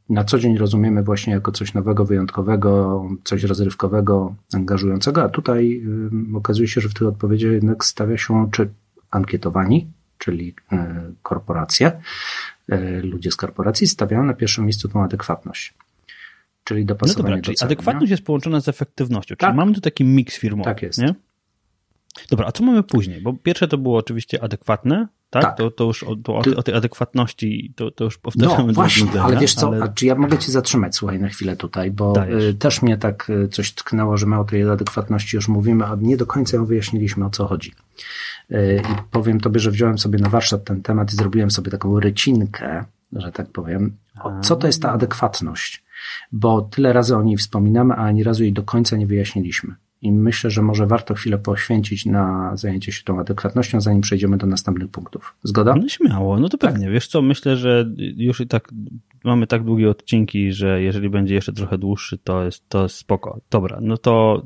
na 0.08 0.24
co 0.24 0.38
dzień 0.38 0.58
rozumiemy 0.58 1.02
właśnie 1.02 1.32
jako 1.32 1.52
coś 1.52 1.74
nowego, 1.74 2.04
wyjątkowego, 2.04 3.04
coś 3.24 3.42
rozrywkowego, 3.42 4.34
angażującego, 4.54 5.22
a 5.22 5.28
tutaj 5.28 5.82
y, 6.34 6.36
okazuje 6.36 6.68
się, 6.68 6.80
że 6.80 6.88
w 6.88 6.94
tych 6.94 7.08
odpowiedziach 7.08 7.52
jednak 7.52 7.84
stawia 7.84 8.18
się 8.18 8.48
czy 8.52 8.70
ankietowani, 9.10 9.88
czyli 10.18 10.54
y, 10.72 10.76
korporacje, 11.22 11.92
ludzie 13.02 13.30
z 13.30 13.36
korporacji 13.36 13.86
stawiają 13.86 14.24
na 14.24 14.34
pierwszym 14.34 14.64
miejscu 14.64 14.88
tą 14.88 15.04
adekwatność. 15.04 15.74
Czyli 16.64 16.84
dopasowanie 16.84 17.22
no 17.22 17.28
dobra, 17.28 17.42
czyli 17.42 17.56
celu, 17.56 17.66
adekwatność 17.66 18.10
nie? 18.10 18.14
jest 18.14 18.24
połączona 18.24 18.60
z 18.60 18.68
efektywnością, 18.68 19.36
czyli 19.36 19.48
tak. 19.48 19.56
mamy 19.56 19.74
tu 19.74 19.80
taki 19.80 20.04
miks 20.04 20.36
firmowy. 20.36 20.64
Tak 20.64 20.82
jest. 20.82 20.98
Nie? 20.98 21.14
Dobra, 22.30 22.46
a 22.46 22.52
co 22.52 22.64
mamy 22.64 22.82
później? 22.82 23.20
Bo 23.20 23.32
pierwsze 23.32 23.68
to 23.68 23.78
było 23.78 23.98
oczywiście 23.98 24.42
adekwatne, 24.44 25.08
tak? 25.30 25.42
tak. 25.42 25.56
To, 25.56 25.70
to 25.70 25.84
już 25.84 26.02
o, 26.02 26.16
to, 26.16 26.34
o, 26.56 26.62
tej 26.62 26.74
adekwatności 26.74 27.72
to, 27.76 27.90
to 27.90 28.04
już 28.04 28.18
powtarzamy. 28.18 28.66
No 28.66 28.72
właśnie, 28.72 29.22
ale 29.22 29.36
wiesz 29.36 29.54
co, 29.54 29.66
ale... 29.66 29.82
a 29.82 29.88
czy 29.88 30.06
ja 30.06 30.14
mogę 30.14 30.38
cię 30.38 30.52
zatrzymać, 30.52 30.96
słuchaj, 30.96 31.20
na 31.20 31.28
chwilę 31.28 31.56
tutaj, 31.56 31.90
bo 31.90 32.12
Dajesz. 32.12 32.44
Y, 32.44 32.54
też 32.54 32.82
mnie 32.82 32.98
tak 32.98 33.30
y, 33.30 33.48
coś 33.48 33.72
tknęło, 33.72 34.16
że 34.16 34.26
my 34.26 34.38
o 34.38 34.44
tej 34.44 34.70
adekwatności 34.70 35.36
już 35.36 35.48
mówimy, 35.48 35.84
a 35.84 35.96
nie 36.00 36.16
do 36.16 36.26
końca 36.26 36.56
ją 36.56 36.64
wyjaśniliśmy, 36.64 37.24
o 37.24 37.30
co 37.30 37.46
chodzi. 37.46 37.72
Y, 38.50 38.82
I 38.92 39.02
powiem 39.10 39.40
tobie, 39.40 39.60
że 39.60 39.70
wziąłem 39.70 39.98
sobie 39.98 40.18
na 40.18 40.28
warsztat 40.28 40.64
ten 40.64 40.82
temat 40.82 41.12
i 41.12 41.16
zrobiłem 41.16 41.50
sobie 41.50 41.70
taką 41.70 42.00
rycinkę, 42.00 42.84
że 43.12 43.32
tak 43.32 43.46
powiem. 43.46 43.96
Co 44.42 44.56
to 44.56 44.66
jest 44.66 44.82
ta 44.82 44.92
adekwatność? 44.92 45.82
bo 46.32 46.62
tyle 46.62 46.92
razy 46.92 47.16
o 47.16 47.22
niej 47.22 47.36
wspominamy, 47.36 47.94
a 47.94 47.96
ani 47.96 48.22
razu 48.22 48.42
jej 48.42 48.52
do 48.52 48.62
końca 48.62 48.96
nie 48.96 49.06
wyjaśniliśmy. 49.06 49.74
I 50.02 50.12
myślę, 50.12 50.50
że 50.50 50.62
może 50.62 50.86
warto 50.86 51.14
chwilę 51.14 51.38
poświęcić 51.38 52.06
na 52.06 52.56
zajęcie 52.56 52.92
się 52.92 53.04
tą 53.04 53.20
adekwatnością, 53.20 53.80
zanim 53.80 54.00
przejdziemy 54.00 54.36
do 54.36 54.46
następnych 54.46 54.90
punktów. 54.90 55.34
Zgoda? 55.42 55.74
No 55.74 55.88
śmiało, 55.88 56.40
no 56.40 56.48
to 56.48 56.58
pewnie. 56.58 56.84
Tak. 56.84 56.92
Wiesz 56.92 57.06
co, 57.06 57.22
myślę, 57.22 57.56
że 57.56 57.90
już 57.96 58.40
i 58.40 58.46
tak 58.46 58.68
mamy 59.24 59.46
tak 59.46 59.64
długie 59.64 59.90
odcinki, 59.90 60.52
że 60.52 60.82
jeżeli 60.82 61.10
będzie 61.10 61.34
jeszcze 61.34 61.52
trochę 61.52 61.78
dłuższy, 61.78 62.18
to 62.18 62.44
jest, 62.44 62.68
to 62.68 62.82
jest 62.82 62.96
spoko. 62.96 63.40
Dobra, 63.50 63.78
no 63.80 63.96
to 63.96 64.42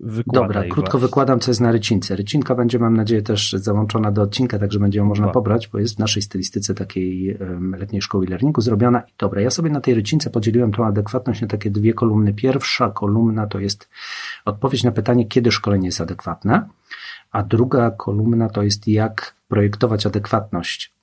wykładaj. 0.00 0.48
Dobra, 0.48 0.62
krótko 0.62 0.82
właśnie. 0.82 1.00
wykładam, 1.00 1.40
co 1.40 1.50
jest 1.50 1.60
na 1.60 1.72
rycince. 1.72 2.16
Rycinka 2.16 2.54
będzie, 2.54 2.78
mam 2.78 2.96
nadzieję, 2.96 3.22
też 3.22 3.52
załączona 3.52 4.12
do 4.12 4.22
odcinka, 4.22 4.58
także 4.58 4.78
będzie 4.78 4.98
ją 4.98 5.04
można 5.04 5.28
pobrać, 5.28 5.68
bo 5.68 5.78
jest 5.78 5.96
w 5.96 5.98
naszej 5.98 6.22
stylistyce 6.22 6.74
takiej 6.74 7.36
um, 7.36 7.74
letniej 7.78 8.02
szkoły 8.02 8.26
e-learningu 8.26 8.60
zrobiona. 8.60 9.00
I 9.00 9.12
dobra, 9.18 9.40
ja 9.40 9.50
sobie 9.50 9.70
na 9.70 9.80
tej 9.80 9.94
rycince 9.94 10.30
podzieliłem 10.30 10.72
tą 10.72 10.86
adekwatność 10.86 11.40
na 11.40 11.48
takie 11.48 11.70
dwie 11.70 11.94
kolumny. 11.94 12.34
Pierwsza 12.34 12.90
kolumna 12.90 13.46
to 13.46 13.58
jest 13.58 13.88
odpowiedź 14.44 14.84
na 14.84 14.92
pytanie, 14.92 15.26
kiedy 15.26 15.52
szkolenie 15.52 15.86
jest 15.86 16.00
adekwatne, 16.00 16.68
a 17.30 17.42
druga 17.42 17.90
kolumna 17.90 18.48
to 18.48 18.62
jest 18.62 18.88
jak 18.88 19.34
projektować 19.48 20.06
adekwatność 20.06 20.94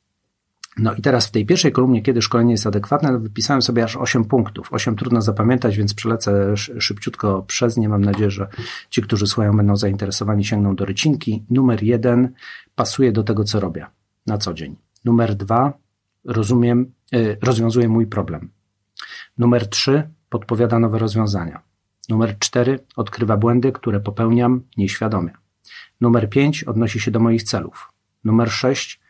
no 0.78 0.94
i 0.96 1.02
teraz 1.02 1.28
w 1.28 1.32
tej 1.32 1.46
pierwszej 1.46 1.72
kolumnie, 1.72 2.02
kiedy 2.02 2.22
szkolenie 2.22 2.52
jest 2.52 2.68
adekwatne, 2.68 3.20
wypisałem 3.20 3.62
sobie 3.62 3.84
aż 3.84 3.98
8 3.98 4.26
punktów. 4.26 4.74
8 4.74 4.96
trudno 4.96 5.22
zapamiętać, 5.22 5.78
więc 5.78 5.94
przelecę 5.94 6.58
szybciutko 6.58 7.44
przez 7.48 7.78
nie. 7.78 7.90
Mam 7.90 8.06
nadzieję, 8.06 8.32
że 8.32 8.48
ci, 8.90 9.02
którzy 9.02 9.28
słuchają, 9.28 9.58
będą 9.58 9.76
zainteresowani, 9.76 10.46
sięgną 10.46 10.76
do 10.76 10.86
rycinki. 10.86 11.46
Numer 11.50 11.84
jeden 11.84 12.34
pasuje 12.76 13.12
do 13.12 13.24
tego, 13.24 13.44
co 13.44 13.60
robię 13.60 13.86
na 14.28 14.38
co 14.38 14.54
dzień. 14.54 14.76
Numer 15.06 15.36
dwa 15.36 15.74
rozumiem, 16.26 16.92
yy, 17.12 17.38
rozwiązuje 17.42 17.90
mój 17.90 18.08
problem. 18.08 18.50
Numer 19.38 19.70
trzy 19.70 20.10
podpowiada 20.30 20.80
nowe 20.80 21.00
rozwiązania. 21.00 21.62
Numer 22.10 22.40
cztery 22.40 22.80
odkrywa 22.96 23.38
błędy, 23.38 23.72
które 23.72 24.00
popełniam 24.00 24.62
nieświadomie. 24.78 25.32
Numer 26.02 26.30
pięć 26.30 26.64
odnosi 26.64 27.00
się 27.00 27.12
do 27.12 27.20
moich 27.20 27.44
celów. 27.44 27.92
Numer 28.24 28.52
sześć 28.52 29.02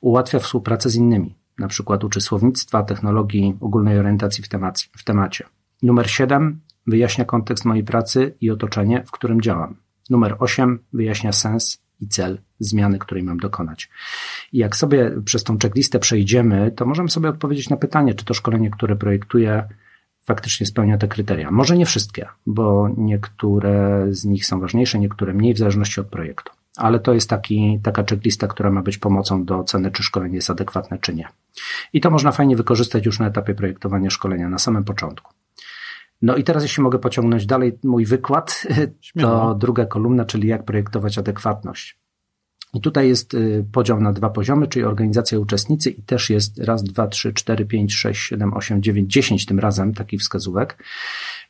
Ułatwia 0.00 0.38
współpracę 0.38 0.90
z 0.90 0.94
innymi, 0.94 1.34
na 1.58 1.68
przykład 1.68 2.04
uczy 2.04 2.20
słownictwa, 2.20 2.82
technologii, 2.82 3.56
ogólnej 3.60 3.98
orientacji 3.98 4.44
w, 4.44 4.48
temacie. 4.48 4.88
w 4.96 5.04
temacie. 5.04 5.44
Numer 5.82 6.10
7 6.10 6.60
wyjaśnia 6.86 7.24
kontekst 7.24 7.64
mojej 7.64 7.84
pracy 7.84 8.34
i 8.40 8.50
otoczenie, 8.50 9.02
w 9.06 9.10
którym 9.10 9.40
działam. 9.40 9.76
Numer 10.10 10.36
8 10.38 10.78
wyjaśnia 10.92 11.32
sens 11.32 11.78
i 12.00 12.08
cel 12.08 12.38
zmiany, 12.58 12.98
której 12.98 13.24
mam 13.24 13.38
dokonać. 13.38 13.90
I 14.52 14.58
jak 14.58 14.76
sobie 14.76 15.10
przez 15.24 15.44
tą 15.44 15.58
checklistę 15.58 15.98
przejdziemy, 15.98 16.70
to 16.70 16.86
możemy 16.86 17.08
sobie 17.08 17.28
odpowiedzieć 17.28 17.68
na 17.68 17.76
pytanie, 17.76 18.14
czy 18.14 18.24
to 18.24 18.34
szkolenie, 18.34 18.70
które 18.70 18.96
projektuję, 18.96 19.68
faktycznie 20.24 20.66
spełnia 20.66 20.98
te 20.98 21.08
kryteria. 21.08 21.50
Może 21.50 21.76
nie 21.76 21.86
wszystkie, 21.86 22.28
bo 22.46 22.88
niektóre 22.96 24.06
z 24.10 24.24
nich 24.24 24.46
są 24.46 24.60
ważniejsze, 24.60 24.98
niektóre 24.98 25.34
mniej, 25.34 25.54
w 25.54 25.58
zależności 25.58 26.00
od 26.00 26.06
projektu 26.06 26.57
ale 26.78 27.00
to 27.00 27.14
jest 27.14 27.30
taki, 27.30 27.80
taka 27.82 28.04
checklista, 28.04 28.46
która 28.46 28.70
ma 28.70 28.82
być 28.82 28.98
pomocą 28.98 29.44
do 29.44 29.58
oceny, 29.58 29.90
czy 29.90 30.02
szkolenie 30.02 30.34
jest 30.34 30.50
adekwatne, 30.50 30.98
czy 30.98 31.14
nie. 31.14 31.28
I 31.92 32.00
to 32.00 32.10
można 32.10 32.32
fajnie 32.32 32.56
wykorzystać 32.56 33.06
już 33.06 33.18
na 33.18 33.26
etapie 33.26 33.54
projektowania 33.54 34.10
szkolenia, 34.10 34.48
na 34.48 34.58
samym 34.58 34.84
początku. 34.84 35.32
No 36.22 36.36
i 36.36 36.44
teraz, 36.44 36.62
jeśli 36.62 36.82
mogę 36.82 36.98
pociągnąć 36.98 37.46
dalej 37.46 37.78
mój 37.84 38.06
wykład, 38.06 38.66
Śmiało. 39.00 39.38
to 39.38 39.54
druga 39.54 39.86
kolumna, 39.86 40.24
czyli 40.24 40.48
jak 40.48 40.64
projektować 40.64 41.18
adekwatność. 41.18 41.98
I 42.74 42.80
tutaj 42.80 43.08
jest 43.08 43.34
y, 43.34 43.64
podział 43.72 44.00
na 44.00 44.12
dwa 44.12 44.30
poziomy, 44.30 44.66
czyli 44.66 44.84
organizacja 44.84 45.38
uczestnicy 45.38 45.90
i 45.90 46.02
też 46.02 46.30
jest 46.30 46.58
raz, 46.58 46.84
dwa, 46.84 47.06
trzy, 47.06 47.32
cztery, 47.32 47.66
pięć, 47.66 47.94
sześć, 47.94 48.22
siedem, 48.22 48.54
osiem, 48.54 48.82
dziewięć, 48.82 49.12
dziesięć 49.12 49.46
tym 49.46 49.58
razem 49.58 49.94
takich 49.94 50.20
wskazówek, 50.20 50.84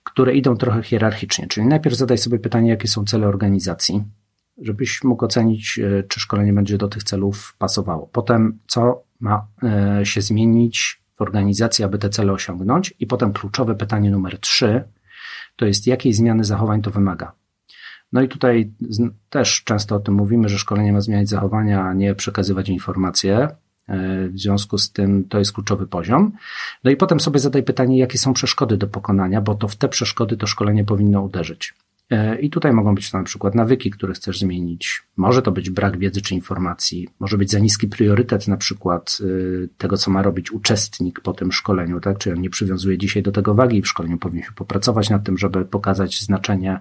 które 0.04 0.34
idą 0.34 0.56
trochę 0.56 0.82
hierarchicznie. 0.82 1.46
Czyli 1.46 1.66
najpierw 1.66 1.96
zadaj 1.96 2.18
sobie 2.18 2.38
pytanie, 2.38 2.70
jakie 2.70 2.88
są 2.88 3.04
cele 3.04 3.28
organizacji, 3.28 4.04
żebyś 4.62 5.04
mógł 5.04 5.24
ocenić, 5.24 5.78
e, 5.78 6.02
czy 6.02 6.20
szkolenie 6.20 6.52
będzie 6.52 6.78
do 6.78 6.88
tych 6.88 7.02
celów 7.02 7.54
pasowało. 7.58 8.06
Potem, 8.12 8.58
co 8.66 9.02
ma 9.20 9.46
e, 9.62 10.06
się 10.06 10.20
zmienić 10.20 11.02
w 11.16 11.22
organizacji, 11.22 11.84
aby 11.84 11.98
te 11.98 12.10
cele 12.10 12.32
osiągnąć. 12.32 12.94
I 13.00 13.06
potem 13.06 13.32
kluczowe 13.32 13.74
pytanie 13.74 14.10
numer 14.10 14.38
trzy, 14.40 14.84
to 15.56 15.66
jest 15.66 15.86
jakiej 15.86 16.12
zmiany 16.12 16.44
zachowań 16.44 16.82
to 16.82 16.90
wymaga. 16.90 17.32
No 18.12 18.22
i 18.22 18.28
tutaj 18.28 18.70
też 19.30 19.64
często 19.64 19.96
o 19.96 20.00
tym 20.00 20.14
mówimy, 20.14 20.48
że 20.48 20.58
szkolenie 20.58 20.92
ma 20.92 21.00
zmieniać 21.00 21.28
zachowania, 21.28 21.82
a 21.84 21.94
nie 21.94 22.14
przekazywać 22.14 22.68
informacje. 22.68 23.48
E, 23.88 24.28
w 24.28 24.38
związku 24.38 24.78
z 24.78 24.92
tym 24.92 25.24
to 25.28 25.38
jest 25.38 25.52
kluczowy 25.52 25.86
poziom. 25.86 26.32
No 26.84 26.90
i 26.90 26.96
potem 26.96 27.20
sobie 27.20 27.40
zadaj 27.40 27.62
pytanie, 27.62 27.98
jakie 27.98 28.18
są 28.18 28.32
przeszkody 28.32 28.76
do 28.76 28.86
pokonania, 28.86 29.40
bo 29.40 29.54
to 29.54 29.68
w 29.68 29.76
te 29.76 29.88
przeszkody 29.88 30.36
to 30.36 30.46
szkolenie 30.46 30.84
powinno 30.84 31.22
uderzyć. 31.22 31.74
E, 32.10 32.40
I 32.40 32.50
tutaj 32.50 32.72
mogą 32.72 32.94
być 32.94 33.10
to 33.10 33.18
na 33.18 33.24
przykład 33.24 33.54
nawyki, 33.54 33.90
które 33.90 34.12
chcesz 34.12 34.38
zmienić. 34.38 35.02
Może 35.16 35.42
to 35.42 35.52
być 35.52 35.70
brak 35.70 35.98
wiedzy 35.98 36.22
czy 36.22 36.34
informacji, 36.34 37.08
może 37.20 37.38
być 37.38 37.50
za 37.50 37.58
niski 37.58 37.88
priorytet 37.88 38.48
na 38.48 38.56
przykład 38.56 39.18
e, 39.20 39.68
tego, 39.78 39.96
co 39.96 40.10
ma 40.10 40.22
robić 40.22 40.52
uczestnik 40.52 41.20
po 41.20 41.32
tym 41.32 41.52
szkoleniu, 41.52 42.00
tak? 42.00 42.18
Czy 42.18 42.32
on 42.32 42.40
nie 42.40 42.50
przywiązuje 42.50 42.98
dzisiaj 42.98 43.22
do 43.22 43.32
tego 43.32 43.54
wagi 43.54 43.82
w 43.82 43.88
szkoleniu 43.88 44.18
się 44.22 44.52
popracować 44.54 45.10
nad 45.10 45.24
tym, 45.24 45.38
żeby 45.38 45.64
pokazać 45.64 46.20
znaczenie, 46.20 46.80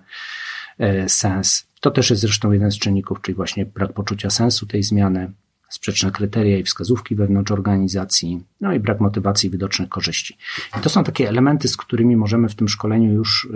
e, 0.78 1.10
sens. 1.10 1.68
To 1.82 1.92
też 1.92 2.10
jest 2.10 2.22
zresztą 2.22 2.52
jeden 2.52 2.72
z 2.72 2.78
czynników, 2.78 3.22
czyli 3.22 3.36
właśnie 3.36 3.66
brak 3.66 3.94
poczucia 3.94 4.30
sensu 4.30 4.66
tej 4.66 4.84
zmiany, 4.84 5.32
sprzeczne 5.70 6.12
kryteria 6.12 6.58
i 6.58 6.64
wskazówki 6.64 7.16
wewnątrz 7.16 7.52
organizacji, 7.52 8.44
no 8.62 8.74
i 8.74 8.80
brak 8.80 9.00
motywacji 9.00 9.48
i 9.48 9.52
widocznych 9.52 9.90
korzyści. 9.90 10.38
I 10.80 10.82
to 10.82 10.90
są 10.90 11.04
takie 11.04 11.30
elementy, 11.30 11.68
z 11.68 11.78
którymi 11.78 12.16
możemy 12.16 12.50
w 12.50 12.56
tym 12.56 12.68
szkoleniu 12.68 13.14
już 13.14 13.48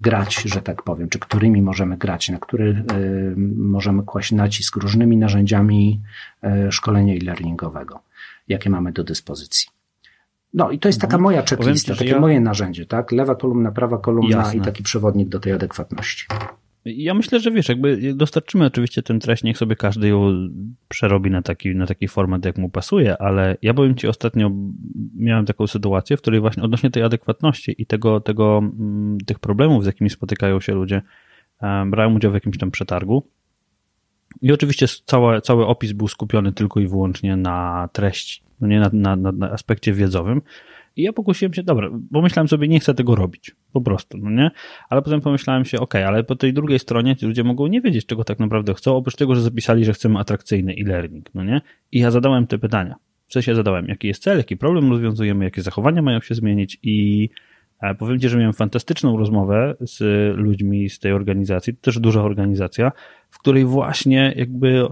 grać, 0.00 0.42
że 0.44 0.62
tak 0.62 0.82
powiem, 0.82 1.08
czy 1.08 1.18
którymi 1.18 1.62
możemy 1.62 1.96
grać, 1.96 2.28
na 2.28 2.38
który 2.38 2.84
y, 2.92 3.34
możemy 3.56 4.02
kłaść 4.02 4.32
nacisk 4.32 4.76
różnymi 4.76 5.16
narzędziami 5.16 6.00
y, 6.44 6.72
szkolenia 6.72 7.14
e-learningowego, 7.14 8.00
jakie 8.48 8.70
mamy 8.70 8.92
do 8.92 9.04
dyspozycji. 9.04 9.68
No 10.54 10.70
i 10.70 10.78
to 10.78 10.88
jest 10.88 11.00
taka 11.00 11.16
mhm. 11.16 11.22
moja 11.22 11.42
checklista, 11.42 11.94
takie 11.94 12.10
ja... 12.10 12.20
moje 12.20 12.40
narzędzie, 12.40 12.86
tak? 12.86 13.12
Lewa 13.12 13.34
kolumna, 13.34 13.72
prawa 13.72 13.98
kolumna 13.98 14.36
Jasne. 14.36 14.56
i 14.56 14.60
taki 14.60 14.82
przewodnik 14.82 15.28
do 15.28 15.40
tej 15.40 15.52
adekwatności. 15.52 16.26
Ja 16.84 17.14
myślę, 17.14 17.40
że 17.40 17.50
wiesz, 17.50 17.68
jakby 17.68 18.14
dostarczymy 18.14 18.66
oczywiście 18.66 19.02
tę 19.02 19.18
treść, 19.18 19.42
niech 19.42 19.58
sobie 19.58 19.76
każdy 19.76 20.08
ją 20.08 20.48
przerobi 20.88 21.30
na 21.30 21.42
taki, 21.42 21.76
na 21.76 21.86
taki 21.86 22.08
format, 22.08 22.44
jak 22.44 22.58
mu 22.58 22.68
pasuje, 22.68 23.18
ale 23.18 23.56
ja 23.62 23.74
powiem 23.74 23.94
Ci 23.94 24.08
ostatnio, 24.08 24.50
miałem 25.16 25.46
taką 25.46 25.66
sytuację, 25.66 26.16
w 26.16 26.20
której 26.20 26.40
właśnie 26.40 26.62
odnośnie 26.62 26.90
tej 26.90 27.02
adekwatności 27.02 27.74
i 27.78 27.86
tego, 27.86 28.20
tego, 28.20 28.58
mm, 28.58 29.18
tych 29.26 29.38
problemów, 29.38 29.84
z 29.84 29.86
jakimi 29.86 30.10
spotykają 30.10 30.60
się 30.60 30.74
ludzie, 30.74 31.02
brałem 31.86 32.16
udział 32.16 32.30
w 32.30 32.34
jakimś 32.34 32.58
tam 32.58 32.70
przetargu. 32.70 33.26
I 34.42 34.52
oczywiście 34.52 34.86
cały, 35.04 35.40
cały 35.40 35.66
opis 35.66 35.92
był 35.92 36.08
skupiony 36.08 36.52
tylko 36.52 36.80
i 36.80 36.86
wyłącznie 36.86 37.36
na 37.36 37.88
treści, 37.92 38.42
no 38.60 38.68
nie 38.68 38.80
na, 38.80 39.16
na, 39.16 39.32
na 39.32 39.50
aspekcie 39.50 39.92
wiedzowym, 39.92 40.42
i 40.98 41.02
ja 41.02 41.12
pokusiłem 41.12 41.54
się, 41.54 41.62
dobra, 41.62 41.90
bo 42.10 42.22
myślałem 42.22 42.48
sobie, 42.48 42.68
nie 42.68 42.80
chcę 42.80 42.94
tego 42.94 43.14
robić. 43.14 43.56
Po 43.72 43.80
prostu, 43.80 44.18
no 44.18 44.30
nie? 44.30 44.50
Ale 44.90 45.02
potem 45.02 45.20
pomyślałem 45.20 45.64
się, 45.64 45.80
ok, 45.80 45.94
ale 45.94 46.24
po 46.24 46.36
tej 46.36 46.52
drugiej 46.52 46.78
stronie 46.78 47.16
ci 47.16 47.26
ludzie 47.26 47.44
mogą 47.44 47.66
nie 47.66 47.80
wiedzieć, 47.80 48.06
czego 48.06 48.24
tak 48.24 48.38
naprawdę 48.38 48.74
chcą, 48.74 48.96
oprócz 48.96 49.16
tego, 49.16 49.34
że 49.34 49.40
zapisali, 49.40 49.84
że 49.84 49.92
chcemy 49.92 50.18
atrakcyjny 50.18 50.72
e-learning, 50.72 51.34
no 51.34 51.44
nie? 51.44 51.60
I 51.92 51.98
ja 51.98 52.10
zadałem 52.10 52.46
te 52.46 52.58
pytania. 52.58 52.94
W 53.28 53.32
sensie 53.32 53.54
zadałem, 53.54 53.88
jaki 53.88 54.08
jest 54.08 54.22
cel, 54.22 54.38
jaki 54.38 54.56
problem 54.56 54.90
rozwiązujemy, 54.90 55.44
jakie 55.44 55.62
zachowania 55.62 56.02
mają 56.02 56.20
się 56.20 56.34
zmienić 56.34 56.78
i 56.82 57.28
Powiem 57.98 58.20
Ci, 58.20 58.28
że 58.28 58.38
miałem 58.38 58.52
fantastyczną 58.52 59.16
rozmowę 59.16 59.74
z 59.80 60.00
ludźmi 60.36 60.90
z 60.90 60.98
tej 60.98 61.12
organizacji, 61.12 61.74
to 61.74 61.80
też 61.80 61.98
duża 61.98 62.22
organizacja, 62.22 62.92
w 63.30 63.38
której 63.38 63.64
właśnie 63.64 64.32
jakby 64.36 64.82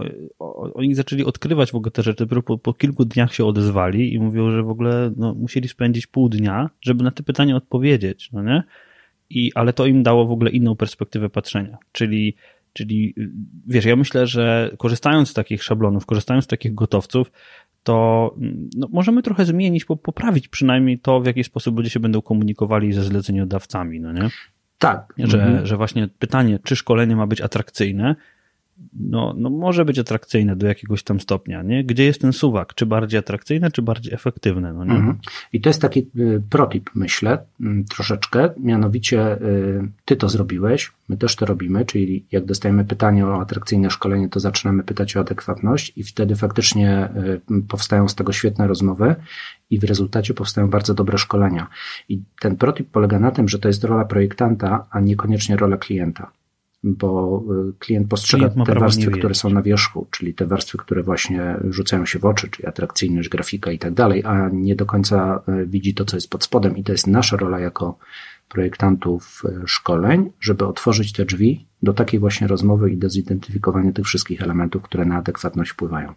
oni 0.73 0.95
zaczęli 0.95 1.23
odkrywać 1.23 1.71
w 1.71 1.75
ogóle 1.75 1.91
te 1.91 2.03
rzeczy, 2.03 2.27
po, 2.27 2.57
po 2.57 2.73
kilku 2.73 3.05
dniach 3.05 3.33
się 3.33 3.45
odezwali 3.45 4.13
i 4.13 4.19
mówią, 4.19 4.51
że 4.51 4.63
w 4.63 4.69
ogóle 4.69 5.11
no, 5.17 5.33
musieli 5.33 5.67
spędzić 5.67 6.07
pół 6.07 6.29
dnia, 6.29 6.69
żeby 6.81 7.03
na 7.03 7.11
te 7.11 7.23
pytania 7.23 7.55
odpowiedzieć, 7.55 8.31
no 8.31 8.43
nie? 8.43 8.63
I, 9.29 9.51
ale 9.55 9.73
to 9.73 9.85
im 9.85 10.03
dało 10.03 10.25
w 10.25 10.31
ogóle 10.31 10.51
inną 10.51 10.75
perspektywę 10.75 11.29
patrzenia, 11.29 11.77
czyli 11.91 12.35
Czyli 12.77 13.15
wiesz, 13.67 13.85
ja 13.85 13.95
myślę, 13.95 14.27
że 14.27 14.71
korzystając 14.77 15.29
z 15.29 15.33
takich 15.33 15.63
szablonów, 15.63 16.05
korzystając 16.05 16.45
z 16.45 16.47
takich 16.47 16.73
gotowców, 16.73 17.31
to 17.87 18.35
no, 18.77 18.87
możemy 18.91 19.23
trochę 19.23 19.45
zmienić, 19.45 19.85
poprawić 19.85 20.47
przynajmniej 20.47 20.99
to, 20.99 21.21
w 21.21 21.25
jaki 21.25 21.43
sposób 21.43 21.77
ludzie 21.77 21.89
się 21.89 21.99
będą 21.99 22.21
komunikowali 22.21 22.93
ze 22.93 23.03
zleceniodawcami, 23.03 23.99
no 23.99 24.13
nie? 24.13 24.29
Tak. 24.77 25.13
Że, 25.17 25.43
mhm. 25.43 25.65
że 25.65 25.77
właśnie 25.77 26.07
pytanie, 26.19 26.59
czy 26.63 26.75
szkolenie 26.75 27.15
ma 27.15 27.27
być 27.27 27.41
atrakcyjne, 27.41 28.15
no, 28.99 29.33
no 29.37 29.49
może 29.49 29.85
być 29.85 29.99
atrakcyjne 29.99 30.55
do 30.55 30.67
jakiegoś 30.67 31.03
tam 31.03 31.19
stopnia, 31.19 31.63
nie? 31.63 31.83
Gdzie 31.83 32.03
jest 32.03 32.21
ten 32.21 32.33
suwak? 32.33 32.73
Czy 32.73 32.85
bardziej 32.85 33.19
atrakcyjne, 33.19 33.71
czy 33.71 33.81
bardziej 33.81 34.13
efektywne, 34.13 34.73
no 34.73 34.85
nie? 34.85 34.91
Mhm. 34.91 35.17
I 35.53 35.61
to 35.61 35.69
jest 35.69 35.81
taki 35.81 35.99
y, 35.99 36.41
protip, 36.49 36.89
myślę, 36.95 37.37
mm, 37.61 37.85
troszeczkę, 37.85 38.49
mianowicie 38.57 39.41
y, 39.41 39.91
ty 40.05 40.15
to 40.15 40.29
zrobiłeś, 40.29 40.91
my 41.09 41.17
też 41.17 41.35
to 41.35 41.45
robimy, 41.45 41.85
czyli 41.85 42.25
jak 42.31 42.45
dostajemy 42.45 42.85
pytanie 42.85 43.25
o 43.25 43.41
atrakcyjne 43.41 43.89
szkolenie, 43.89 44.29
to 44.29 44.39
zaczynamy 44.39 44.83
pytać 44.83 45.17
o 45.17 45.19
adekwatność 45.19 45.93
i 45.95 46.03
wtedy 46.03 46.35
faktycznie 46.35 47.09
y, 47.51 47.61
powstają 47.67 48.07
z 48.07 48.15
tego 48.15 48.31
świetne 48.33 48.67
rozmowy 48.67 49.15
i 49.69 49.79
w 49.79 49.83
rezultacie 49.83 50.33
powstają 50.33 50.69
bardzo 50.69 50.93
dobre 50.93 51.17
szkolenia. 51.17 51.67
I 52.09 52.21
ten 52.39 52.55
protip 52.55 52.91
polega 52.91 53.19
na 53.19 53.31
tym, 53.31 53.49
że 53.49 53.59
to 53.59 53.67
jest 53.67 53.83
rola 53.83 54.05
projektanta, 54.05 54.85
a 54.91 54.99
niekoniecznie 54.99 55.55
rola 55.55 55.77
klienta 55.77 56.31
bo 56.83 57.43
y, 57.69 57.73
klient 57.79 58.07
postrzega 58.07 58.49
klient 58.49 58.67
te 58.67 58.79
warstwy, 58.79 59.11
które 59.11 59.35
są 59.35 59.49
na 59.49 59.61
wierzchu, 59.61 60.07
czyli 60.11 60.33
te 60.33 60.45
warstwy, 60.45 60.77
które 60.77 61.03
właśnie 61.03 61.57
rzucają 61.69 62.05
się 62.05 62.19
w 62.19 62.25
oczy, 62.25 62.49
czyli 62.49 62.67
atrakcyjność, 62.67 63.29
grafika 63.29 63.71
i 63.71 63.79
tak 63.79 63.93
dalej, 63.93 64.23
a 64.25 64.49
nie 64.49 64.75
do 64.75 64.85
końca 64.85 65.43
y, 65.61 65.67
widzi 65.67 65.93
to, 65.93 66.05
co 66.05 66.17
jest 66.17 66.29
pod 66.29 66.43
spodem 66.43 66.77
i 66.77 66.83
to 66.83 66.91
jest 66.91 67.07
nasza 67.07 67.37
rola 67.37 67.59
jako 67.59 67.97
projektantów 68.49 69.43
y, 69.45 69.67
szkoleń, 69.67 70.31
żeby 70.39 70.65
otworzyć 70.65 71.13
te 71.13 71.25
drzwi 71.25 71.67
do 71.83 71.93
takiej 71.93 72.19
właśnie 72.19 72.47
rozmowy 72.47 72.91
i 72.91 72.97
do 72.97 73.09
zidentyfikowania 73.09 73.91
tych 73.91 74.05
wszystkich 74.05 74.41
elementów, 74.41 74.83
które 74.83 75.05
na 75.05 75.17
adekwatność 75.17 75.71
wpływają. 75.71 76.13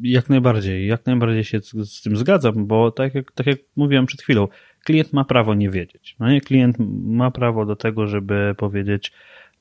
Jak 0.00 0.28
najbardziej, 0.28 0.86
jak 0.86 1.06
najbardziej 1.06 1.44
się 1.44 1.60
z, 1.60 1.72
z 1.72 2.02
tym 2.02 2.16
zgadzam, 2.16 2.66
bo 2.66 2.90
tak 2.90 3.14
jak, 3.14 3.32
tak 3.32 3.46
jak 3.46 3.58
mówiłem 3.76 4.06
przed 4.06 4.22
chwilą, 4.22 4.48
klient 4.84 5.12
ma 5.12 5.24
prawo 5.24 5.54
nie 5.54 5.70
wiedzieć. 5.70 6.16
No 6.20 6.30
nie, 6.30 6.40
klient 6.40 6.76
ma 7.04 7.30
prawo 7.30 7.66
do 7.66 7.76
tego, 7.76 8.06
żeby 8.06 8.54
powiedzieć, 8.58 9.12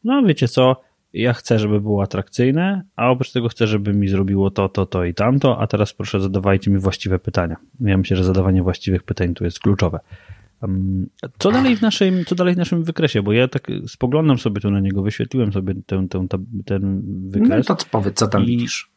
no 0.04 0.24
wiecie 0.24 0.48
co, 0.48 0.82
ja 1.14 1.34
chcę, 1.34 1.60
żeby 1.60 1.82
było 1.82 2.04
atrakcyjne, 2.04 2.84
a 2.96 3.10
oprócz 3.10 3.32
tego 3.32 3.50
chcę, 3.50 3.68
żeby 3.68 3.94
mi 3.94 4.08
zrobiło 4.08 4.52
to, 4.52 4.70
to, 4.70 4.86
to 4.86 5.06
i 5.06 5.14
tamto, 5.14 5.62
a 5.62 5.68
teraz 5.68 5.94
proszę 5.94 6.20
zadawajcie 6.20 6.72
mi 6.72 6.80
właściwe 6.80 7.20
pytania. 7.20 7.56
Ja 7.80 7.98
myślę, 7.98 8.18
że 8.18 8.24
zadawanie 8.24 8.64
właściwych 8.64 9.04
pytań 9.04 9.34
tu 9.34 9.44
jest 9.44 9.60
kluczowe. 9.60 10.00
Co 11.40 11.52
dalej 11.52 11.76
w 11.78 11.82
naszym, 11.82 12.26
co 12.26 12.36
dalej 12.36 12.54
w 12.54 12.58
naszym 12.58 12.84
wykresie? 12.84 13.22
Bo 13.22 13.34
ja 13.34 13.48
tak 13.48 13.68
spoglądam 13.88 14.38
sobie 14.38 14.62
tu 14.62 14.72
na 14.72 14.80
niego, 14.80 15.02
wyświetliłem 15.02 15.54
sobie 15.54 15.74
ten, 15.86 16.10
ten, 16.10 16.28
ten 16.66 17.02
wykres. 17.30 17.68
No 17.70 17.76
to 17.76 17.86
powiedz, 17.92 18.16
co 18.16 18.28
tam 18.28 18.44
i, 18.44 18.46
widzisz. 18.46 18.93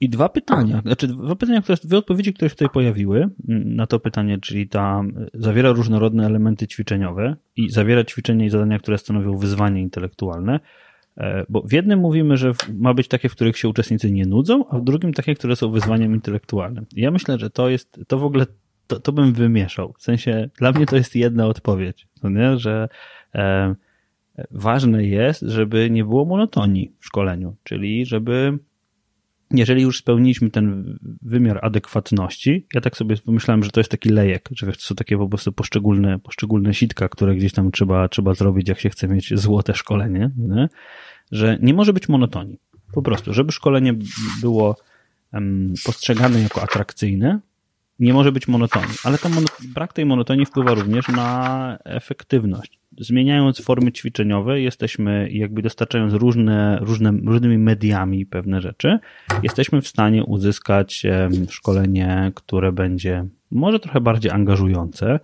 I 0.00 0.08
dwa 0.08 0.28
pytania, 0.28 0.80
znaczy 0.80 1.08
dwa 1.08 1.36
pytania, 1.36 1.62
które, 1.62 1.78
dwie 1.84 1.98
odpowiedzi, 1.98 2.34
które 2.34 2.48
się 2.48 2.54
tutaj 2.54 2.68
pojawiły 2.68 3.18
mm, 3.48 3.76
na 3.76 3.86
to 3.86 4.00
pytanie, 4.00 4.38
czyli 4.40 4.68
ta 4.68 5.02
zawiera 5.34 5.72
różnorodne 5.72 6.26
elementy 6.26 6.66
ćwiczeniowe 6.66 7.36
i 7.56 7.70
zawiera 7.70 8.04
ćwiczenia 8.04 8.46
i 8.46 8.50
zadania, 8.50 8.78
które 8.78 8.98
stanowią 8.98 9.36
wyzwanie 9.36 9.82
intelektualne, 9.82 10.60
e, 11.16 11.44
bo 11.48 11.62
w 11.62 11.72
jednym 11.72 11.98
mówimy, 11.98 12.36
że 12.36 12.52
ma 12.74 12.94
być 12.94 13.08
takie, 13.08 13.28
w 13.28 13.32
których 13.32 13.58
się 13.58 13.68
uczestnicy 13.68 14.10
nie 14.10 14.26
nudzą, 14.26 14.68
a 14.68 14.78
w 14.78 14.84
drugim 14.84 15.12
takie, 15.12 15.34
które 15.34 15.56
są 15.56 15.70
wyzwaniem 15.70 16.14
intelektualnym. 16.14 16.86
I 16.96 17.00
ja 17.00 17.10
myślę, 17.10 17.38
że 17.38 17.50
to 17.50 17.68
jest, 17.68 18.00
to 18.08 18.18
w 18.18 18.24
ogóle, 18.24 18.46
to, 18.86 19.00
to 19.00 19.12
bym 19.12 19.32
wymieszał. 19.32 19.94
W 19.98 20.02
sensie, 20.02 20.50
dla 20.58 20.72
mnie 20.72 20.86
to 20.86 20.96
jest 20.96 21.16
jedna 21.16 21.46
odpowiedź, 21.46 22.08
no 22.22 22.30
nie? 22.30 22.58
że 22.58 22.88
e, 23.34 23.74
ważne 24.50 25.04
jest, 25.04 25.40
żeby 25.40 25.90
nie 25.90 26.04
było 26.04 26.24
monotonii 26.24 26.92
w 26.98 27.06
szkoleniu, 27.06 27.56
czyli 27.62 28.06
żeby 28.06 28.58
jeżeli 29.50 29.82
już 29.82 29.98
spełniliśmy 29.98 30.50
ten 30.50 30.98
wymiar 31.22 31.58
adekwatności, 31.62 32.66
ja 32.74 32.80
tak 32.80 32.96
sobie 32.96 33.16
pomyślałem, 33.16 33.64
że 33.64 33.70
to 33.70 33.80
jest 33.80 33.90
taki 33.90 34.08
lejek, 34.08 34.48
że 34.52 34.66
to 34.66 34.80
są 34.80 34.94
takie 34.94 35.18
po 35.18 35.28
prostu 35.28 35.52
poszczególne, 35.52 36.18
poszczególne 36.18 36.74
sitka, 36.74 37.08
które 37.08 37.36
gdzieś 37.36 37.52
tam 37.52 37.70
trzeba, 37.70 38.08
trzeba 38.08 38.34
zrobić, 38.34 38.68
jak 38.68 38.80
się 38.80 38.90
chce 38.90 39.08
mieć 39.08 39.38
złote 39.38 39.74
szkolenie, 39.74 40.30
nie? 40.36 40.68
że 41.32 41.58
nie 41.62 41.74
może 41.74 41.92
być 41.92 42.08
monotonii. 42.08 42.58
Po 42.92 43.02
prostu, 43.02 43.32
żeby 43.32 43.52
szkolenie 43.52 43.94
było 44.40 44.76
postrzegane 45.84 46.40
jako 46.40 46.62
atrakcyjne, 46.62 47.40
nie 47.98 48.12
może 48.12 48.32
być 48.32 48.48
monotonii, 48.48 48.96
ale 49.04 49.18
ta 49.18 49.28
brak 49.74 49.92
tej 49.92 50.06
monotonii 50.06 50.46
wpływa 50.46 50.74
również 50.74 51.08
na 51.08 51.78
efektywność. 51.84 52.77
Zmieniając 53.00 53.60
formy 53.60 53.92
ćwiczeniowe, 53.92 54.60
jesteśmy 54.60 55.28
jakby 55.30 55.62
dostarczając 55.62 56.12
różne, 56.12 56.78
różne, 56.80 57.12
różnymi 57.24 57.58
mediami 57.58 58.26
pewne 58.26 58.60
rzeczy, 58.60 58.98
jesteśmy 59.42 59.82
w 59.82 59.88
stanie 59.88 60.24
uzyskać 60.24 61.06
szkolenie, 61.48 62.32
które 62.34 62.72
będzie 62.72 63.26
może 63.50 63.80
trochę 63.80 64.00
bardziej 64.00 64.30
angażujące, 64.30 65.20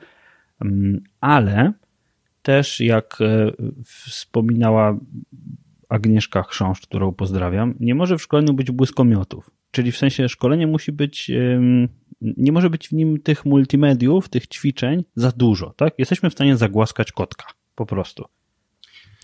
ale 1.20 1.72
też 2.42 2.80
jak 2.80 3.18
e, 3.20 3.52
wspominała 3.84 4.98
Agnieszka 5.88 6.42
Chrząszcz, 6.42 6.86
którą 6.86 7.12
pozdrawiam, 7.12 7.74
nie 7.80 7.94
może 7.94 8.18
w 8.18 8.22
szkoleniu 8.22 8.54
być 8.54 8.70
błyskomiotów. 8.70 9.50
Czyli 9.70 9.92
w 9.92 9.96
sensie 9.96 10.28
szkolenie 10.28 10.66
musi 10.66 10.92
być 10.92 11.30
nie 12.20 12.52
może 12.52 12.70
być 12.70 12.88
w 12.88 12.92
nim 12.92 13.20
tych 13.20 13.44
multimediów, 13.44 14.28
tych 14.28 14.46
ćwiczeń 14.46 15.04
za 15.14 15.30
dużo, 15.30 15.74
tak? 15.76 15.94
Jesteśmy 15.98 16.30
w 16.30 16.32
stanie 16.32 16.56
zagłaskać 16.56 17.12
kotka, 17.12 17.46
po 17.74 17.86
prostu. 17.86 18.24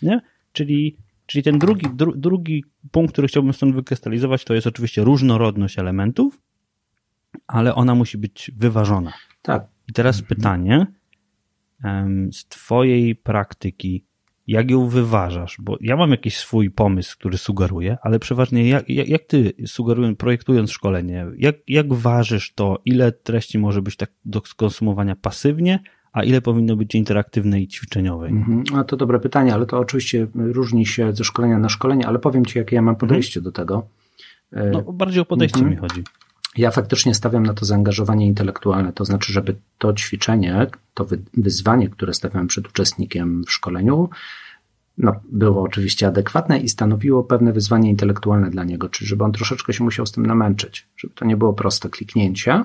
Nie? 0.03 0.21
Czyli, 0.53 0.97
czyli 1.27 1.43
ten 1.43 1.59
drugi, 1.59 1.87
dru, 1.95 2.17
drugi 2.17 2.65
punkt, 2.91 3.13
który 3.13 3.29
chciałbym 3.29 3.53
stąd 3.53 3.75
wykrystalizować, 3.75 4.45
to 4.45 4.55
jest 4.55 4.67
oczywiście 4.67 5.05
różnorodność 5.05 5.79
elementów, 5.79 6.41
ale 7.47 7.75
ona 7.75 7.95
musi 7.95 8.19
być 8.19 8.51
wyważona. 8.57 9.13
Tak. 9.43 9.67
I 9.89 9.93
teraz 9.93 10.23
pytanie 10.23 10.87
z 12.33 12.49
twojej 12.49 13.17
praktyki, 13.17 14.05
jak 14.47 14.71
ją 14.71 14.89
wyważasz? 14.89 15.57
Bo 15.61 15.77
ja 15.81 15.97
mam 15.97 16.11
jakiś 16.11 16.37
swój 16.37 16.71
pomysł, 16.71 17.17
który 17.19 17.39
sugeruję, 17.39 17.97
ale 18.03 18.19
przeważnie 18.19 18.69
jak, 18.69 18.89
jak, 18.89 19.09
jak 19.09 19.23
ty 19.23 19.53
sugerując, 19.67 20.19
projektując 20.19 20.71
szkolenie, 20.71 21.27
jak, 21.39 21.57
jak 21.69 21.93
ważysz 21.93 22.55
to, 22.55 22.79
ile 22.85 23.13
treści 23.13 23.59
może 23.59 23.83
być 23.83 23.97
tak 23.97 24.11
do 24.25 24.43
skonsumowania 24.45 25.17
pasywnie, 25.17 25.79
a 26.13 26.23
ile 26.23 26.41
powinno 26.41 26.77
być 26.77 26.95
interaktywnej 26.95 27.63
i 27.63 27.69
ćwiczeniowej? 27.69 28.31
Mhm. 28.31 28.65
A 28.75 28.85
to 28.85 28.97
dobre 28.97 29.21
pytanie, 29.21 29.55
ale 29.55 29.67
to 29.67 29.79
oczywiście 29.79 30.27
różni 30.35 30.87
się 30.87 31.13
ze 31.13 31.25
szkolenia 31.25 31.59
na 31.59 31.69
szkolenie, 31.69 32.07
ale 32.07 32.19
powiem 32.19 32.47
Ci, 32.47 32.59
jakie 32.59 32.77
ja 32.77 32.83
mam 32.83 32.97
podejście 32.97 33.41
mhm. 33.41 33.45
do 33.45 33.53
tego. 33.53 33.87
No, 34.73 34.93
bardziej 34.93 35.23
o 35.23 35.25
podejście 35.25 35.59
mhm. 35.59 35.75
mi 35.75 35.81
chodzi. 35.81 36.05
Ja 36.57 36.71
faktycznie 36.71 37.15
stawiam 37.15 37.47
na 37.47 37.55
to 37.55 37.65
zaangażowanie 37.65 38.27
intelektualne, 38.27 38.93
to 38.93 39.05
znaczy, 39.05 39.33
żeby 39.33 39.57
to 39.79 39.93
ćwiczenie, 39.93 40.67
to 40.95 41.07
wyzwanie, 41.35 41.89
które 41.89 42.15
stawiam 42.15 42.47
przed 42.47 42.69
uczestnikiem 42.69 43.45
w 43.45 43.53
szkoleniu, 43.53 44.09
no, 44.99 45.21
było 45.33 45.63
oczywiście 45.63 46.07
adekwatne 46.07 46.59
i 46.59 46.69
stanowiło 46.69 47.25
pewne 47.25 47.53
wyzwanie 47.53 47.91
intelektualne 47.91 48.51
dla 48.51 48.65
niego, 48.65 48.89
czyli 48.89 49.09
żeby 49.09 49.25
on 49.25 49.33
troszeczkę 49.33 49.73
się 49.73 49.85
musiał 49.85 50.07
z 50.07 50.13
tym 50.13 50.27
namęczyć, 50.27 50.89
żeby 50.97 51.15
to 51.15 51.25
nie 51.25 51.37
było 51.37 51.53
proste 51.53 51.89
kliknięcie, 51.89 52.53
e, 52.53 52.65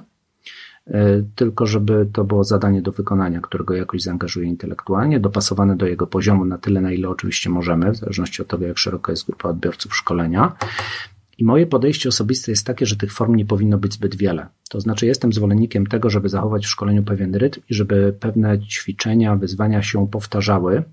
tylko 1.36 1.66
żeby 1.66 2.08
to 2.14 2.24
było 2.24 2.44
zadanie 2.44 2.82
do 2.82 2.92
wykonania, 2.92 3.42
którego 3.42 3.74
jakoś 3.74 4.02
zaangażuje 4.02 4.48
intelektualnie, 4.48 5.20
dopasowane 5.20 5.78
do 5.78 5.88
jego 5.88 6.08
poziomu 6.08 6.46
na 6.46 6.58
tyle, 6.58 6.82
na 6.82 6.92
ile 6.92 7.10
oczywiście 7.10 7.50
możemy, 7.50 7.92
w 7.92 7.96
zależności 7.96 8.42
od 8.42 8.48
tego, 8.48 8.66
jak 8.66 8.78
szeroka 8.78 9.12
jest 9.12 9.26
grupa 9.26 9.50
odbiorców 9.50 9.96
szkolenia. 9.96 10.56
I 11.38 11.46
moje 11.46 11.68
podejście 11.68 12.10
osobiste 12.10 12.52
jest 12.52 12.68
takie, 12.68 12.86
że 12.86 12.96
tych 12.96 13.14
form 13.14 13.36
nie 13.36 13.46
powinno 13.46 13.78
być 13.78 13.94
zbyt 13.94 14.16
wiele. 14.16 14.48
To 14.70 14.82
znaczy, 14.82 15.06
jestem 15.06 15.34
zwolennikiem 15.34 15.88
tego, 15.88 16.10
żeby 16.10 16.30
zachować 16.30 16.66
w 16.66 16.70
szkoleniu 16.70 17.04
pewien 17.04 17.36
rytm 17.36 17.62
i 17.70 17.74
żeby 17.74 18.18
pewne 18.20 18.60
ćwiczenia, 18.60 19.36
wyzwania 19.36 19.84
się 19.84 20.08
powtarzały. 20.08 20.84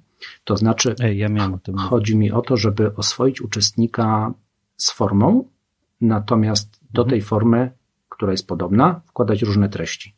To 0.44 0.56
znaczy, 0.56 0.94
Ej, 1.00 1.18
ja 1.18 1.28
chodzi 1.76 2.16
mi 2.16 2.32
o 2.32 2.42
to, 2.42 2.56
żeby 2.56 2.96
oswoić 2.96 3.40
uczestnika 3.40 4.34
z 4.76 4.92
formą, 4.92 5.44
natomiast 6.00 6.80
do 6.92 7.04
tej 7.04 7.22
formy, 7.22 7.70
która 8.22 8.32
jest 8.32 8.46
podobna, 8.46 9.00
wkładać 9.06 9.42
różne 9.42 9.68
treści. 9.68 10.14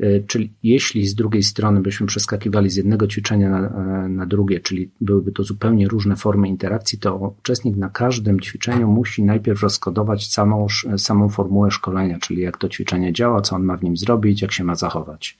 E, 0.00 0.20
czyli 0.20 0.50
jeśli 0.62 1.06
z 1.06 1.14
drugiej 1.14 1.42
strony 1.42 1.80
byśmy 1.80 2.06
przeskakiwali 2.06 2.70
z 2.70 2.76
jednego 2.76 3.06
ćwiczenia 3.06 3.50
na, 3.50 3.58
e, 3.58 4.08
na, 4.08 4.26
drugie, 4.26 4.60
czyli 4.60 4.90
byłyby 5.00 5.32
to 5.32 5.44
zupełnie 5.44 5.88
różne 5.88 6.16
formy 6.16 6.48
interakcji, 6.48 6.98
to 6.98 7.16
uczestnik 7.16 7.76
na 7.76 7.88
każdym 7.88 8.40
ćwiczeniu 8.40 8.88
musi 8.88 9.22
najpierw 9.22 9.62
rozkodować 9.62 10.32
samą, 10.32 10.66
samą 10.96 11.28
formułę 11.28 11.70
szkolenia, 11.70 12.18
czyli 12.18 12.42
jak 12.42 12.58
to 12.58 12.68
ćwiczenie 12.68 13.12
działa, 13.12 13.40
co 13.40 13.56
on 13.56 13.62
ma 13.62 13.76
w 13.76 13.82
nim 13.82 13.96
zrobić, 13.96 14.42
jak 14.42 14.52
się 14.52 14.64
ma 14.64 14.74
zachować. 14.74 15.38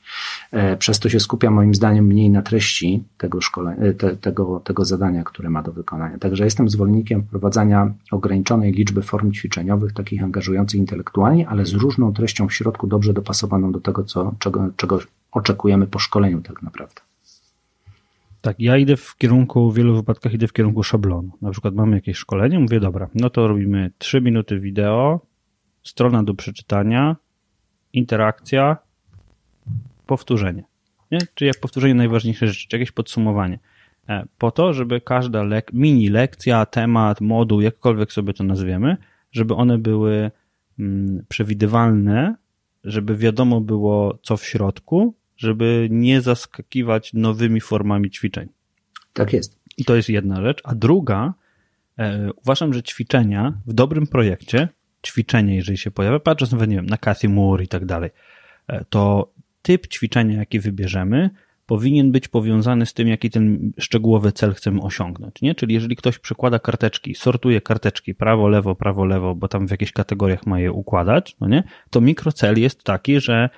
E, 0.51 0.77
przez 0.77 0.99
to 0.99 1.09
się 1.09 1.21
skupia 1.21 1.51
moim 1.51 1.75
zdaniem 1.75 2.07
mniej 2.07 2.31
na 2.31 2.43
treści 2.43 3.03
tego, 3.19 3.41
szkolenia, 3.41 3.93
te, 3.99 4.17
tego, 4.17 4.61
tego 4.65 4.85
zadania, 4.85 5.25
które 5.25 5.51
ma 5.51 5.63
do 5.63 5.73
wykonania. 5.73 6.19
Także 6.19 6.45
jestem 6.45 6.69
zwolennikiem 6.69 7.23
wprowadzania 7.23 7.93
ograniczonej 8.11 8.73
liczby 8.73 9.03
form 9.03 9.33
ćwiczeniowych, 9.33 9.93
takich 9.93 10.23
angażujących 10.23 10.81
intelektualnie, 10.81 11.49
ale 11.49 11.67
z 11.67 11.73
różną 11.73 12.13
treścią 12.13 12.49
w 12.49 12.53
środku, 12.55 12.87
dobrze 12.87 13.13
dopasowaną 13.13 13.73
do 13.73 13.81
tego, 13.81 14.05
co, 14.05 14.35
czego, 14.39 14.50
czego 14.77 14.99
oczekujemy 15.33 15.87
po 15.87 15.99
szkoleniu 15.99 16.43
tak 16.43 16.63
naprawdę. 16.63 17.01
Tak, 18.41 18.61
ja 18.61 18.77
idę 18.77 18.97
w 18.97 19.17
kierunku, 19.17 19.71
w 19.71 19.77
wielu 19.77 19.95
wypadkach 19.95 20.33
idę 20.33 20.47
w 20.47 20.53
kierunku 20.53 20.83
szablonu. 20.83 21.31
Na 21.43 21.51
przykład 21.51 21.75
mamy 21.75 21.97
jakieś 21.97 22.17
szkolenie, 22.17 22.59
mówię, 22.59 22.81
dobra, 22.81 23.09
no 23.15 23.31
to 23.31 23.49
robimy 23.49 23.91
3 23.99 24.21
minuty 24.21 24.61
wideo, 24.61 25.21
strona 25.83 26.23
do 26.23 26.35
przeczytania, 26.35 27.17
interakcja, 27.93 28.77
powtórzenie. 30.07 30.65
Nie? 31.11 31.19
Czyli 31.35 31.49
jak 31.49 31.61
powtórzenie 31.61 31.95
najważniejsze 31.95 32.47
rzeczy, 32.49 32.67
jakieś 32.73 32.93
podsumowanie. 32.93 33.59
e, 34.09 34.27
po 34.39 34.51
to, 34.51 34.73
żeby 34.73 35.01
każda 35.01 35.43
lek 35.43 35.73
mini 35.73 36.09
lekcja, 36.09 36.67
temat, 36.67 37.21
moduł, 37.21 37.61
jakkolwiek 37.61 38.13
sobie 38.13 38.33
to 38.33 38.45
nazwiemy, 38.45 38.97
żeby 39.33 39.55
one 39.55 39.79
były 39.79 40.31
mm, 40.79 41.25
przewidywalne, 41.29 42.35
żeby 42.85 43.17
wiadomo 43.17 43.61
było, 43.61 44.19
co 44.23 44.37
w 44.37 44.45
środku, 44.45 45.15
żeby 45.37 45.89
nie 45.91 46.21
zaskakiwać 46.21 47.13
nowymi 47.15 47.61
formami 47.61 48.11
ćwiczeń. 48.11 48.49
Tak 49.13 49.33
jest. 49.33 49.61
I 49.77 49.85
to 49.85 49.97
jest 49.97 50.09
jedna 50.09 50.43
rzecz. 50.43 50.61
A 50.65 50.75
druga, 50.75 51.35
e, 51.99 52.31
uważam, 52.33 52.75
że 52.75 52.83
ćwiczenia 52.83 53.61
w 53.67 53.73
dobrym 53.73 54.07
projekcie, 54.07 54.69
ćwiczenie, 55.07 55.57
jeżeli 55.57 55.79
się 55.79 55.91
pojawia, 55.91 56.19
patrząc 56.19 56.53
nawet, 56.53 56.71
nie 56.71 56.77
wiem, 56.77 56.87
na 56.87 56.97
Cathy 56.97 57.29
Moore 57.29 57.65
i 57.65 57.69
tak 57.69 57.85
dalej, 57.85 58.11
e, 58.69 58.85
to 58.85 59.33
typ 59.63 59.87
ćwiczenia, 59.87 60.39
jaki 60.39 60.61
wybierzemy, 60.61 61.31
powinien 61.71 62.13
być 62.13 62.29
powiązany 62.29 62.87
z 62.87 62.95
tym, 62.95 63.09
jaki 63.09 63.31
ten 63.31 63.73
szczegółowy 63.79 64.33
cel 64.33 64.55
chcemy 64.55 64.81
osiągnąć. 64.81 65.43
Nie? 65.43 65.55
Czyli 65.55 65.75
jeżeli 65.75 65.97
ktoś 65.97 66.19
przykłada 66.19 66.59
karteczki, 66.59 67.15
sortuje 67.15 67.61
karteczki 67.61 68.15
prawo, 68.15 68.49
lewo, 68.49 68.75
prawo, 68.75 69.05
lewo, 69.05 69.35
bo 69.35 69.49
tam 69.49 69.69
w 69.69 69.71
jakichś 69.71 69.93
kategoriach 69.93 70.47
ma 70.47 70.61
je 70.61 70.73
układać, 70.73 71.37
no 71.41 71.49
nie? 71.49 71.63
to 71.91 72.01
mikrocel 72.01 72.61
jest 72.61 72.85
taki, 72.85 73.21
że 73.21 73.51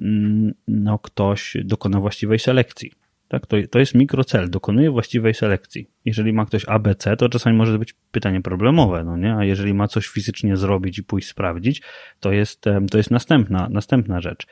mm, 0.00 0.54
no, 0.68 0.98
ktoś 0.98 1.56
dokona 1.64 2.00
właściwej 2.00 2.38
selekcji. 2.38 2.92
Tak? 3.28 3.46
To, 3.46 3.56
to 3.70 3.78
jest 3.78 3.94
mikrocel, 3.94 4.50
dokonuje 4.50 4.90
właściwej 4.90 5.34
selekcji. 5.34 5.90
Jeżeli 6.04 6.32
ma 6.32 6.46
ktoś 6.46 6.64
ABC, 6.68 7.16
to 7.16 7.28
czasami 7.28 7.56
może 7.56 7.78
być 7.78 7.94
pytanie 8.10 8.40
problemowe, 8.40 9.04
no 9.04 9.16
nie? 9.16 9.34
A 9.34 9.44
jeżeli 9.44 9.74
ma 9.74 9.88
coś 9.88 10.06
fizycznie 10.06 10.56
zrobić 10.56 10.98
i 10.98 11.02
pójść 11.02 11.28
sprawdzić, 11.28 11.82
to 12.20 12.32
jest, 12.32 12.64
to 12.90 12.98
jest 12.98 13.10
następna, 13.10 13.68
następna 13.70 14.20
rzecz. 14.20 14.46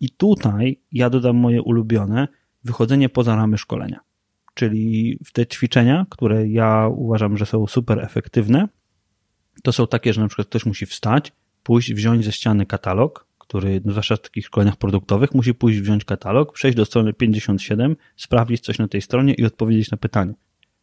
I 0.00 0.10
tutaj 0.10 0.80
ja 0.92 1.10
dodam 1.10 1.36
moje 1.36 1.62
ulubione, 1.62 2.28
wychodzenie 2.64 3.08
poza 3.08 3.36
ramy 3.36 3.58
szkolenia. 3.58 4.00
Czyli 4.54 5.18
w 5.24 5.32
te 5.32 5.46
ćwiczenia, 5.46 6.06
które 6.10 6.48
ja 6.48 6.88
uważam, 6.88 7.36
że 7.36 7.46
są 7.46 7.66
super 7.66 7.98
efektywne, 7.98 8.68
to 9.62 9.72
są 9.72 9.86
takie, 9.86 10.12
że 10.12 10.20
na 10.20 10.28
przykład 10.28 10.48
ktoś 10.48 10.66
musi 10.66 10.86
wstać, 10.86 11.32
pójść, 11.62 11.94
wziąć 11.94 12.24
ze 12.24 12.32
ściany 12.32 12.66
katalog, 12.66 13.26
który, 13.38 13.80
no 13.84 13.92
zwłaszcza 13.92 14.16
w 14.16 14.20
takich 14.20 14.46
szkoleniach 14.46 14.76
produktowych, 14.76 15.34
musi 15.34 15.54
pójść, 15.54 15.80
wziąć 15.80 16.04
katalog, 16.04 16.52
przejść 16.52 16.76
do 16.76 16.84
strony 16.84 17.12
57, 17.12 17.96
sprawdzić 18.16 18.60
coś 18.60 18.78
na 18.78 18.88
tej 18.88 19.00
stronie 19.00 19.34
i 19.34 19.44
odpowiedzieć 19.44 19.90
na 19.90 19.96
pytanie. 19.96 20.34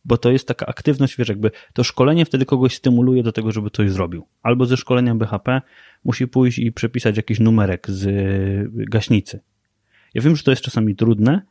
Bo 0.05 0.17
to 0.17 0.31
jest 0.31 0.47
taka 0.47 0.65
aktywność, 0.65 1.17
wiesz, 1.17 1.29
jakby 1.29 1.51
to 1.73 1.83
szkolenie 1.83 2.25
wtedy 2.25 2.45
kogoś 2.45 2.75
stymuluje 2.75 3.23
do 3.23 3.31
tego, 3.31 3.51
żeby 3.51 3.69
coś 3.69 3.91
zrobił. 3.91 4.27
Albo 4.43 4.65
ze 4.65 4.77
szkolenia 4.77 5.15
BHP 5.15 5.61
musi 6.03 6.27
pójść 6.27 6.59
i 6.59 6.71
przepisać 6.71 7.17
jakiś 7.17 7.39
numerek 7.39 7.91
z 7.91 8.09
gaśnicy. 8.89 9.39
Ja 10.13 10.21
wiem, 10.21 10.35
że 10.35 10.43
to 10.43 10.51
jest 10.51 10.63
czasami 10.63 10.95
trudne, 10.95 11.41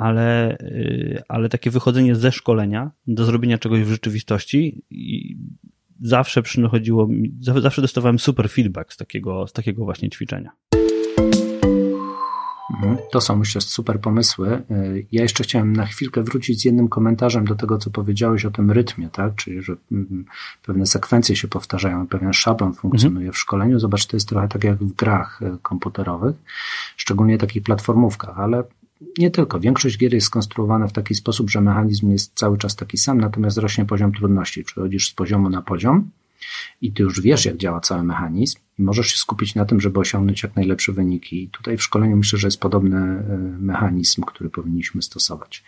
ale, 0.00 0.58
y, 0.60 1.22
ale 1.28 1.48
takie 1.48 1.70
wychodzenie 1.70 2.14
ze 2.14 2.32
szkolenia 2.32 2.90
do 3.06 3.24
zrobienia 3.24 3.58
czegoś 3.58 3.80
w 3.80 3.90
rzeczywistości 3.90 4.82
zawsze 6.00 6.42
przychodziło, 6.42 7.08
zawsze 7.40 7.82
dostawałem 7.82 8.18
super 8.18 8.50
feedback 8.50 8.92
z 8.92 8.96
takiego, 8.96 9.46
z 9.46 9.52
takiego 9.52 9.84
właśnie 9.84 10.10
ćwiczenia. 10.10 10.50
Mhm. 12.74 12.96
To 13.12 13.20
są, 13.20 13.36
myślę, 13.36 13.60
super 13.60 14.00
pomysły. 14.00 14.62
Y, 14.70 15.06
ja 15.12 15.22
jeszcze 15.22 15.44
chciałem 15.44 15.72
na 15.72 15.86
chwilkę 15.86 16.22
wrócić 16.22 16.60
z 16.60 16.64
jednym 16.64 16.88
komentarzem 16.88 17.44
do 17.44 17.54
tego, 17.54 17.78
co 17.78 17.90
powiedziałeś 17.90 18.44
o 18.44 18.50
tym 18.50 18.70
rytmie, 18.70 19.08
tak? 19.12 19.34
Czyli, 19.34 19.62
że 19.62 19.76
mm, 19.92 20.24
pewne 20.66 20.86
sekwencje 20.86 21.36
się 21.36 21.48
powtarzają, 21.48 22.06
pewien 22.06 22.32
szablon 22.32 22.74
funkcjonuje 22.74 23.26
mhm. 23.26 23.32
w 23.32 23.38
szkoleniu. 23.38 23.78
Zobacz, 23.78 24.06
to 24.06 24.16
jest 24.16 24.28
trochę 24.28 24.48
tak 24.48 24.64
jak 24.64 24.78
w 24.78 24.92
grach 24.92 25.42
y, 25.42 25.58
komputerowych, 25.62 26.36
szczególnie 26.96 27.38
takich 27.38 27.62
platformówkach, 27.62 28.38
ale 28.38 28.64
nie 29.18 29.30
tylko. 29.30 29.60
Większość 29.60 29.98
gier 29.98 30.14
jest 30.14 30.26
skonstruowana 30.26 30.86
w 30.86 30.92
taki 30.92 31.14
sposób, 31.14 31.50
że 31.50 31.60
mechanizm 31.60 32.10
jest 32.10 32.32
cały 32.34 32.58
czas 32.58 32.76
taki 32.76 32.96
sam, 32.96 33.20
natomiast 33.20 33.58
rośnie 33.58 33.84
poziom 33.84 34.12
trudności. 34.12 34.64
Przechodzisz 34.64 35.08
z 35.08 35.12
poziomu 35.14 35.50
na 35.50 35.62
poziom 35.62 36.10
i 36.80 36.92
ty 36.92 37.02
już 37.02 37.20
wiesz, 37.20 37.44
jak 37.44 37.56
działa 37.56 37.80
cały 37.80 38.02
mechanizm 38.02 38.58
i 38.78 38.82
możesz 38.82 39.06
się 39.06 39.18
skupić 39.18 39.54
na 39.54 39.64
tym, 39.64 39.80
żeby 39.80 40.00
osiągnąć 40.00 40.42
jak 40.42 40.56
najlepsze 40.56 40.92
wyniki. 40.92 41.42
I 41.42 41.48
tutaj 41.48 41.76
w 41.76 41.82
szkoleniu 41.82 42.16
myślę, 42.16 42.38
że 42.38 42.46
jest 42.46 42.60
podobny 42.60 42.98
e, 42.98 43.38
mechanizm, 43.58 44.22
który 44.22 44.50
powinniśmy 44.50 45.02
stosować. 45.02 45.64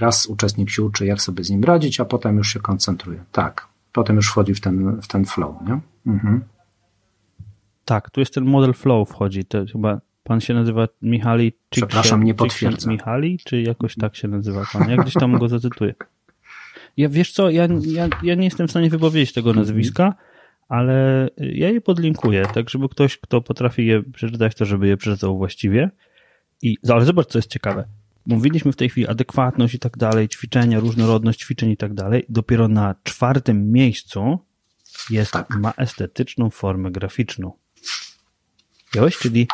Raz 0.00 0.26
uczestnik 0.26 0.70
się 0.70 0.82
uczy, 0.82 1.06
jak 1.06 1.22
sobie 1.22 1.44
z 1.44 1.50
nim 1.50 1.64
radzić, 1.64 2.00
a 2.00 2.04
potem 2.04 2.36
już 2.36 2.52
się 2.52 2.60
koncentruje. 2.60 3.24
Tak, 3.32 3.68
potem 3.92 4.16
już 4.16 4.28
wchodzi 4.28 4.54
w 4.54 4.60
ten, 4.60 5.00
w 5.00 5.08
ten 5.08 5.24
flow, 5.24 5.54
nie? 5.66 5.80
Mhm. 6.06 6.40
Tak, 7.84 8.10
tu 8.10 8.20
jest 8.20 8.34
ten 8.34 8.44
model 8.44 8.74
flow 8.74 9.08
wchodzi, 9.08 9.44
to 9.44 9.64
chyba 9.72 10.00
Pan 10.24 10.40
się 10.40 10.54
nazywa 10.54 10.88
Michali 11.02 11.52
Przepraszam, 11.70 12.24
nie 12.24 12.34
potwierdzam. 12.34 12.92
Michali, 12.92 13.38
czy 13.44 13.62
jakoś 13.62 13.94
tak 13.94 14.16
się 14.16 14.28
nazywa 14.28 14.64
pan? 14.72 14.90
Ja 14.90 14.96
gdzieś 14.96 15.14
tam 15.14 15.38
go 15.38 15.48
zacytuję. 15.48 15.94
Ja 16.96 17.08
wiesz 17.08 17.32
co, 17.32 17.50
ja, 17.50 17.68
ja, 17.86 18.08
ja 18.22 18.34
nie 18.34 18.44
jestem 18.44 18.68
w 18.68 18.70
stanie 18.70 18.90
wypowiedzieć 18.90 19.32
tego 19.32 19.50
mhm. 19.50 19.66
nazwiska, 19.66 20.14
ale 20.68 21.28
ja 21.38 21.70
je 21.70 21.80
podlinkuję, 21.80 22.46
tak 22.54 22.70
żeby 22.70 22.88
ktoś, 22.88 23.18
kto 23.18 23.40
potrafi 23.40 23.86
je 23.86 24.02
przeczytać, 24.02 24.54
to 24.54 24.64
żeby 24.64 24.86
je 24.86 24.96
przeczytał 24.96 25.38
właściwie. 25.38 25.90
I, 26.62 26.76
ale 26.88 27.04
zobacz, 27.04 27.26
co 27.26 27.38
jest 27.38 27.50
ciekawe. 27.50 27.84
Mówiliśmy 28.26 28.72
w 28.72 28.76
tej 28.76 28.88
chwili 28.88 29.06
adekwatność 29.08 29.74
i 29.74 29.78
tak 29.78 29.96
dalej, 29.96 30.28
ćwiczenia, 30.28 30.80
różnorodność 30.80 31.40
ćwiczeń 31.40 31.70
i 31.70 31.76
tak 31.76 31.94
dalej. 31.94 32.24
Dopiero 32.28 32.68
na 32.68 32.94
czwartym 33.02 33.72
miejscu 33.72 34.38
jest, 35.10 35.32
tak. 35.32 35.50
ma 35.50 35.72
estetyczną 35.76 36.50
formę 36.50 36.90
graficzną. 36.90 37.52
Wiesz, 38.94 39.18
czyli 39.18 39.48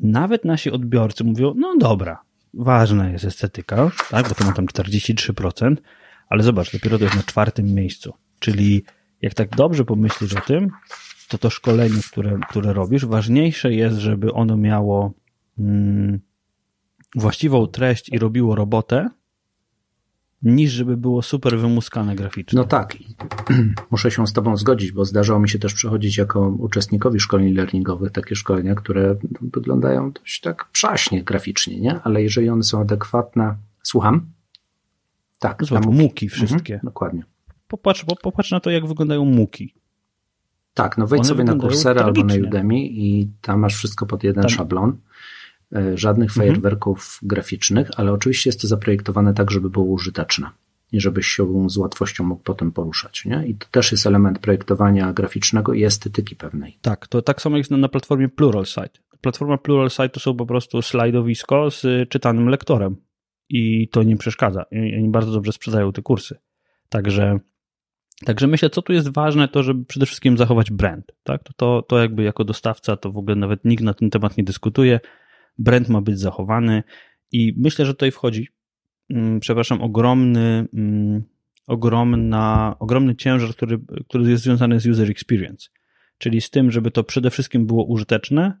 nawet 0.00 0.44
nasi 0.44 0.70
odbiorcy 0.70 1.24
mówią, 1.24 1.54
no 1.56 1.76
dobra, 1.78 2.22
ważna 2.54 3.10
jest 3.10 3.24
estetyka, 3.24 3.90
tak, 4.10 4.28
bo 4.28 4.34
to 4.34 4.44
ma 4.44 4.52
tam 4.52 4.66
43%, 4.66 5.76
ale 6.28 6.42
zobacz, 6.42 6.72
dopiero 6.72 6.98
to 6.98 7.04
jest 7.04 7.16
na 7.16 7.22
czwartym 7.22 7.74
miejscu. 7.74 8.14
Czyli 8.38 8.84
jak 9.22 9.34
tak 9.34 9.56
dobrze 9.56 9.84
pomyślisz 9.84 10.34
o 10.34 10.40
tym, 10.40 10.70
to 11.28 11.38
to 11.38 11.50
szkolenie, 11.50 12.00
które, 12.12 12.38
które 12.48 12.72
robisz, 12.72 13.06
ważniejsze 13.06 13.74
jest, 13.74 13.96
żeby 13.98 14.32
ono 14.32 14.56
miało 14.56 15.12
mm, 15.58 16.20
właściwą 17.14 17.66
treść 17.66 18.08
i 18.08 18.18
robiło 18.18 18.54
robotę, 18.54 19.08
niż 20.42 20.72
żeby 20.72 20.96
było 20.96 21.22
super 21.22 21.58
wymuskane 21.58 22.16
graficznie. 22.16 22.56
No 22.56 22.64
tak, 22.64 22.96
muszę 23.90 24.10
się 24.10 24.26
z 24.26 24.32
Tobą 24.32 24.56
zgodzić, 24.56 24.92
bo 24.92 25.04
zdarzało 25.04 25.40
mi 25.40 25.48
się 25.48 25.58
też 25.58 25.74
przechodzić 25.74 26.16
jako 26.16 26.48
uczestnikowi 26.48 27.20
szkoleń 27.20 27.54
learningowych 27.54 28.12
takie 28.12 28.36
szkolenia, 28.36 28.74
które 28.74 29.16
wyglądają 29.40 30.12
dość 30.12 30.40
tak 30.40 30.68
przaśnie 30.72 31.22
graficznie, 31.22 31.80
nie? 31.80 32.00
Ale 32.02 32.22
jeżeli 32.22 32.48
one 32.48 32.62
są 32.62 32.80
adekwatne, 32.80 33.54
słucham? 33.82 34.26
Tak, 35.38 35.64
Zobacz, 35.64 35.84
muki. 35.84 35.98
muki 35.98 36.28
wszystkie. 36.28 36.74
Mhm, 36.74 36.80
dokładnie. 36.84 37.22
Popatrz, 37.68 38.04
popatrz 38.22 38.50
na 38.50 38.60
to, 38.60 38.70
jak 38.70 38.86
wyglądają 38.86 39.24
muki. 39.24 39.74
Tak, 40.74 40.98
no 40.98 41.06
wejdź 41.06 41.20
One 41.20 41.28
sobie 41.28 41.44
na 41.44 41.56
Coursera 41.56 42.02
albo 42.02 42.24
na 42.24 42.34
Udemy 42.34 42.78
i 42.80 43.28
tam 43.40 43.60
masz 43.60 43.74
wszystko 43.74 44.06
pod 44.06 44.24
jeden 44.24 44.42
tam. 44.42 44.50
szablon 44.50 44.96
E, 45.76 45.98
żadnych 45.98 46.30
mhm. 46.30 46.46
fajerwerków 46.46 47.18
graficznych, 47.22 47.90
ale 47.96 48.12
oczywiście 48.12 48.48
jest 48.50 48.60
to 48.60 48.68
zaprojektowane 48.68 49.34
tak, 49.34 49.50
żeby 49.50 49.70
było 49.70 49.84
użyteczne 49.84 50.50
i 50.92 51.00
żebyś 51.00 51.26
się 51.26 51.70
z 51.70 51.76
łatwością 51.76 52.24
mógł 52.24 52.42
potem 52.42 52.72
poruszać. 52.72 53.24
Nie? 53.24 53.46
I 53.46 53.54
to 53.54 53.66
też 53.70 53.92
jest 53.92 54.06
element 54.06 54.38
projektowania 54.38 55.12
graficznego 55.12 55.74
i 55.74 55.84
estetyki 55.84 56.36
pewnej. 56.36 56.78
Tak, 56.82 57.06
to 57.06 57.22
tak 57.22 57.42
samo 57.42 57.56
jest 57.56 57.70
na, 57.70 57.76
na 57.76 57.88
platformie 57.88 58.28
Pluralsight. 58.28 59.00
Platforma 59.20 59.58
Pluralsight 59.58 60.14
to 60.14 60.20
są 60.20 60.36
po 60.36 60.46
prostu 60.46 60.82
slajdowisko 60.82 61.70
z 61.70 62.08
czytanym 62.08 62.48
lektorem 62.48 62.96
i 63.48 63.88
to 63.88 64.02
nie 64.02 64.16
przeszkadza. 64.16 64.64
I 64.72 64.96
oni 64.96 65.08
bardzo 65.08 65.32
dobrze 65.32 65.52
sprzedają 65.52 65.92
te 65.92 66.02
kursy. 66.02 66.38
Także 66.88 67.40
Także 68.24 68.46
myślę, 68.46 68.70
co 68.70 68.82
tu 68.82 68.92
jest 68.92 69.08
ważne, 69.08 69.48
to 69.48 69.62
żeby 69.62 69.84
przede 69.84 70.06
wszystkim 70.06 70.38
zachować 70.38 70.70
brand. 70.70 71.12
Tak? 71.22 71.42
To, 71.44 71.52
to, 71.56 71.82
to 71.82 71.98
jakby 71.98 72.22
jako 72.22 72.44
dostawca, 72.44 72.96
to 72.96 73.12
w 73.12 73.16
ogóle 73.16 73.36
nawet 73.36 73.64
nikt 73.64 73.82
na 73.82 73.94
ten 73.94 74.10
temat 74.10 74.36
nie 74.36 74.44
dyskutuje 74.44 75.00
brand 75.60 75.88
ma 75.88 76.00
być 76.00 76.18
zachowany 76.18 76.82
i 77.32 77.54
myślę, 77.56 77.86
że 77.86 77.94
tutaj 77.94 78.10
wchodzi, 78.10 78.48
mm, 79.10 79.40
przepraszam, 79.40 79.82
ogromny, 79.82 80.68
mm, 80.74 81.22
ogromna, 81.66 82.76
ogromny 82.78 83.16
ciężar, 83.16 83.50
który, 83.50 83.80
który 84.08 84.30
jest 84.30 84.42
związany 84.42 84.80
z 84.80 84.86
user 84.86 85.10
experience, 85.10 85.68
czyli 86.18 86.40
z 86.40 86.50
tym, 86.50 86.70
żeby 86.70 86.90
to 86.90 87.04
przede 87.04 87.30
wszystkim 87.30 87.66
było 87.66 87.84
użyteczne 87.84 88.58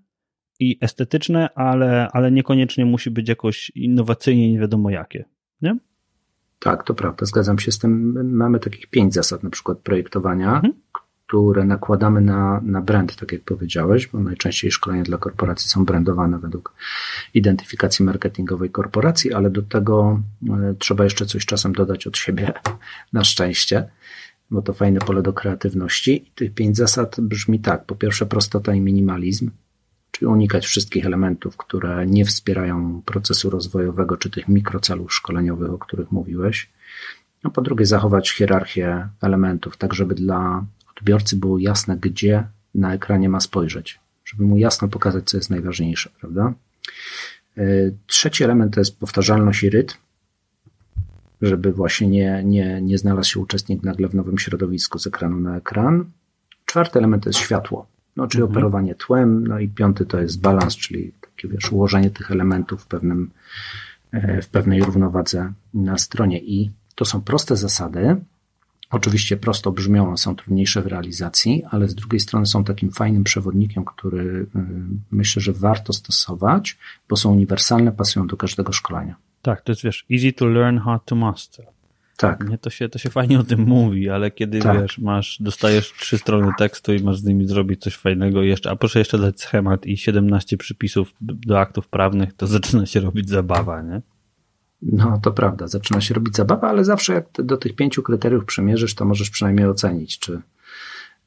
i 0.60 0.78
estetyczne, 0.80 1.48
ale, 1.54 2.08
ale 2.12 2.32
niekoniecznie 2.32 2.84
musi 2.84 3.10
być 3.10 3.28
jakoś 3.28 3.70
innowacyjnie, 3.74 4.52
nie 4.52 4.60
wiadomo 4.60 4.90
jakie. 4.90 5.24
Nie? 5.62 5.76
Tak, 6.58 6.84
to 6.84 6.94
prawda, 6.94 7.26
zgadzam 7.26 7.58
się 7.58 7.72
z 7.72 7.78
tym. 7.78 8.14
Mamy 8.36 8.60
takich 8.60 8.86
pięć 8.86 9.14
zasad 9.14 9.42
na 9.42 9.50
przykład 9.50 9.78
projektowania, 9.78 10.54
mhm 10.54 10.72
które 11.30 11.64
nakładamy 11.64 12.20
na, 12.20 12.60
na 12.64 12.80
brand, 12.80 13.16
tak 13.16 13.32
jak 13.32 13.42
powiedziałeś, 13.42 14.06
bo 14.06 14.20
najczęściej 14.20 14.70
szkolenia 14.70 15.02
dla 15.02 15.18
korporacji 15.18 15.68
są 15.68 15.84
brandowane 15.84 16.38
według 16.38 16.74
identyfikacji 17.34 18.04
marketingowej 18.04 18.70
korporacji, 18.70 19.32
ale 19.32 19.50
do 19.50 19.62
tego 19.62 20.22
e, 20.48 20.74
trzeba 20.78 21.04
jeszcze 21.04 21.26
coś 21.26 21.46
czasem 21.46 21.72
dodać 21.72 22.06
od 22.06 22.16
siebie, 22.16 22.52
na 23.12 23.24
szczęście, 23.24 23.88
bo 24.50 24.62
to 24.62 24.72
fajne 24.72 25.00
pole 25.00 25.22
do 25.22 25.32
kreatywności. 25.32 26.28
I 26.28 26.30
tych 26.30 26.54
pięć 26.54 26.76
zasad 26.76 27.20
brzmi 27.20 27.60
tak. 27.60 27.84
Po 27.84 27.94
pierwsze, 27.94 28.26
prostota 28.26 28.74
i 28.74 28.80
minimalizm, 28.80 29.50
czyli 30.10 30.26
unikać 30.26 30.66
wszystkich 30.66 31.06
elementów, 31.06 31.56
które 31.56 32.06
nie 32.06 32.24
wspierają 32.24 33.02
procesu 33.04 33.50
rozwojowego 33.50 34.16
czy 34.16 34.30
tych 34.30 34.48
mikrocelów 34.48 35.14
szkoleniowych, 35.14 35.70
o 35.70 35.78
których 35.78 36.12
mówiłeś. 36.12 36.70
A 37.42 37.50
po 37.50 37.62
drugie, 37.62 37.86
zachować 37.86 38.30
hierarchię 38.30 39.08
elementów, 39.22 39.76
tak 39.76 39.94
żeby 39.94 40.14
dla 40.14 40.64
odbiorcy 41.00 41.36
było 41.36 41.58
jasne, 41.58 41.96
gdzie 41.96 42.44
na 42.74 42.94
ekranie 42.94 43.28
ma 43.28 43.40
spojrzeć, 43.40 44.00
żeby 44.24 44.44
mu 44.44 44.56
jasno 44.56 44.88
pokazać, 44.88 45.24
co 45.24 45.36
jest 45.36 45.50
najważniejsze, 45.50 46.10
prawda? 46.20 46.54
E, 47.58 47.62
trzeci 48.06 48.44
element 48.44 48.74
to 48.74 48.80
jest 48.80 48.98
powtarzalność 48.98 49.62
i 49.62 49.70
rytm, 49.70 49.94
żeby 51.42 51.72
właśnie 51.72 52.08
nie, 52.08 52.42
nie, 52.44 52.82
nie 52.82 52.98
znalazł 52.98 53.30
się 53.30 53.40
uczestnik 53.40 53.82
nagle 53.82 54.08
w 54.08 54.14
nowym 54.14 54.38
środowisku 54.38 54.98
z 54.98 55.06
ekranu 55.06 55.40
na 55.40 55.56
ekran. 55.56 56.04
Czwarty 56.64 56.98
element 56.98 57.22
to 57.22 57.28
jest 57.28 57.38
światło, 57.38 57.86
no, 58.16 58.26
czyli 58.26 58.42
mhm. 58.42 58.52
operowanie 58.52 58.94
tłem, 58.94 59.46
no 59.46 59.58
i 59.58 59.68
piąty 59.68 60.06
to 60.06 60.20
jest 60.20 60.40
balans, 60.40 60.76
czyli 60.76 61.12
takie 61.20 61.48
wiesz, 61.48 61.72
ułożenie 61.72 62.10
tych 62.10 62.30
elementów 62.30 62.82
w 62.82 62.86
pewnym, 62.86 63.30
e, 64.12 64.42
w 64.42 64.48
pewnej 64.48 64.82
równowadze 64.82 65.52
na 65.74 65.98
stronie 65.98 66.38
i 66.38 66.70
to 66.94 67.04
są 67.04 67.20
proste 67.20 67.56
zasady, 67.56 68.16
Oczywiście 68.90 69.36
prosto 69.36 69.72
brzmią, 69.72 70.16
są 70.16 70.36
trudniejsze 70.36 70.82
w 70.82 70.86
realizacji, 70.86 71.62
ale 71.70 71.88
z 71.88 71.94
drugiej 71.94 72.20
strony 72.20 72.46
są 72.46 72.64
takim 72.64 72.90
fajnym 72.90 73.24
przewodnikiem, 73.24 73.84
który 73.84 74.22
y, 74.24 74.46
myślę, 75.10 75.42
że 75.42 75.52
warto 75.52 75.92
stosować, 75.92 76.78
bo 77.08 77.16
są 77.16 77.32
uniwersalne, 77.32 77.92
pasują 77.92 78.26
do 78.26 78.36
każdego 78.36 78.72
szkolenia. 78.72 79.14
Tak, 79.42 79.60
to 79.60 79.72
jest 79.72 79.82
wiesz, 79.82 80.06
easy 80.12 80.32
to 80.32 80.46
learn, 80.46 80.78
hard 80.78 81.04
to 81.04 81.16
master. 81.16 81.66
Tak. 82.16 82.48
Nie, 82.48 82.58
to, 82.58 82.70
się, 82.70 82.88
to 82.88 82.98
się 82.98 83.10
fajnie 83.10 83.40
o 83.40 83.44
tym 83.44 83.60
mówi, 83.60 84.10
ale 84.10 84.30
kiedy 84.30 84.58
tak. 84.58 84.82
wiesz, 84.82 84.98
masz, 84.98 85.36
dostajesz 85.40 85.92
trzy 85.92 86.18
strony 86.18 86.52
tekstu 86.58 86.94
i 86.94 87.02
masz 87.02 87.18
z 87.18 87.24
nimi 87.24 87.46
zrobić 87.46 87.82
coś 87.82 87.96
fajnego 87.96 88.42
jeszcze, 88.42 88.70
a 88.70 88.76
proszę 88.76 88.98
jeszcze 88.98 89.18
dać 89.18 89.40
schemat 89.40 89.86
i 89.86 89.96
17 89.96 90.56
przypisów 90.56 91.14
do 91.20 91.60
aktów 91.60 91.88
prawnych, 91.88 92.32
to 92.32 92.46
zaczyna 92.46 92.86
się 92.86 93.00
robić 93.00 93.28
zabawa, 93.28 93.82
nie? 93.82 94.00
No, 94.82 95.20
to 95.22 95.32
prawda, 95.32 95.68
zaczyna 95.68 96.00
się 96.00 96.14
robić 96.14 96.36
zabawa, 96.36 96.68
ale 96.68 96.84
zawsze 96.84 97.12
jak 97.12 97.26
do 97.38 97.56
tych 97.56 97.74
pięciu 97.74 98.02
kryteriów 98.02 98.44
przemierzysz, 98.44 98.94
to 98.94 99.04
możesz 99.04 99.30
przynajmniej 99.30 99.66
ocenić, 99.66 100.18
czy 100.18 100.40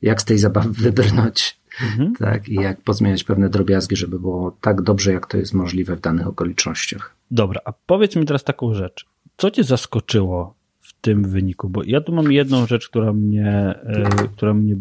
jak 0.02 0.22
z 0.22 0.26
tej 0.26 0.38
zabawy 0.38 0.70
wybrnąć, 0.70 1.60
mhm. 1.84 2.16
tak, 2.16 2.50
i 2.50 2.54
jak 2.54 2.82
pozmieniać 2.82 3.24
pewne 3.24 3.50
drobiazgi, 3.50 3.96
żeby 3.96 4.20
było 4.20 4.58
tak 4.62 4.82
dobrze, 4.82 5.14
jak 5.14 5.28
to 5.28 5.38
jest 5.38 5.54
możliwe 5.54 5.96
w 5.96 6.02
danych 6.02 6.28
okolicznościach. 6.28 7.16
Dobra, 7.32 7.62
a 7.66 7.74
powiedz 7.86 8.16
mi 8.16 8.26
teraz 8.26 8.44
taką 8.44 8.74
rzecz. 8.74 9.06
Co 9.38 9.52
cię 9.52 9.64
zaskoczyło 9.64 10.56
w 10.80 10.94
tym 11.02 11.24
wyniku? 11.24 11.70
Bo 11.70 11.84
ja 11.84 12.02
tu 12.02 12.14
mam 12.14 12.32
jedną 12.32 12.68
rzecz, 12.68 12.90
która 12.90 13.14
mnie, 13.14 13.76
e, 13.84 14.28
która 14.36 14.54
mnie 14.54 14.76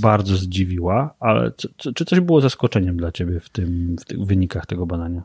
bardzo 0.00 0.36
zdziwiła, 0.36 1.14
ale 1.20 1.52
co, 1.56 1.92
czy 1.92 2.04
coś 2.04 2.20
było 2.20 2.40
zaskoczeniem 2.40 2.96
dla 2.96 3.12
ciebie 3.12 3.40
w, 3.40 3.48
tym, 3.48 3.96
w 4.00 4.04
tych 4.04 4.18
wynikach 4.24 4.66
tego 4.66 4.86
badania? 4.86 5.22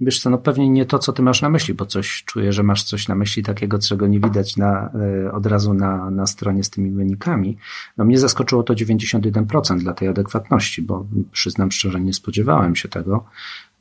Wiesz 0.00 0.20
co, 0.20 0.30
no 0.30 0.38
pewnie 0.38 0.68
nie 0.70 0.86
to, 0.86 0.98
co 0.98 1.12
ty 1.12 1.22
masz 1.22 1.42
na 1.42 1.50
myśli, 1.50 1.74
bo 1.74 1.86
coś 1.86 2.24
czuję, 2.24 2.52
że 2.52 2.62
masz 2.62 2.82
coś 2.82 3.08
na 3.08 3.14
myśli 3.14 3.42
takiego, 3.42 3.78
czego 3.78 4.06
nie 4.06 4.20
widać 4.20 4.56
na, 4.56 4.90
e, 5.26 5.32
od 5.32 5.46
razu 5.46 5.74
na, 5.74 6.10
na 6.10 6.26
stronie 6.26 6.64
z 6.64 6.70
tymi 6.70 6.90
wynikami. 6.90 7.56
No 7.96 8.04
mnie 8.04 8.18
zaskoczyło 8.18 8.62
to 8.62 8.74
91% 8.74 9.78
dla 9.78 9.94
tej 9.94 10.08
adekwatności, 10.08 10.82
bo 10.82 11.06
przyznam 11.32 11.72
szczerze, 11.72 12.00
nie 12.00 12.12
spodziewałem 12.12 12.76
się 12.76 12.88
tego. 12.88 13.24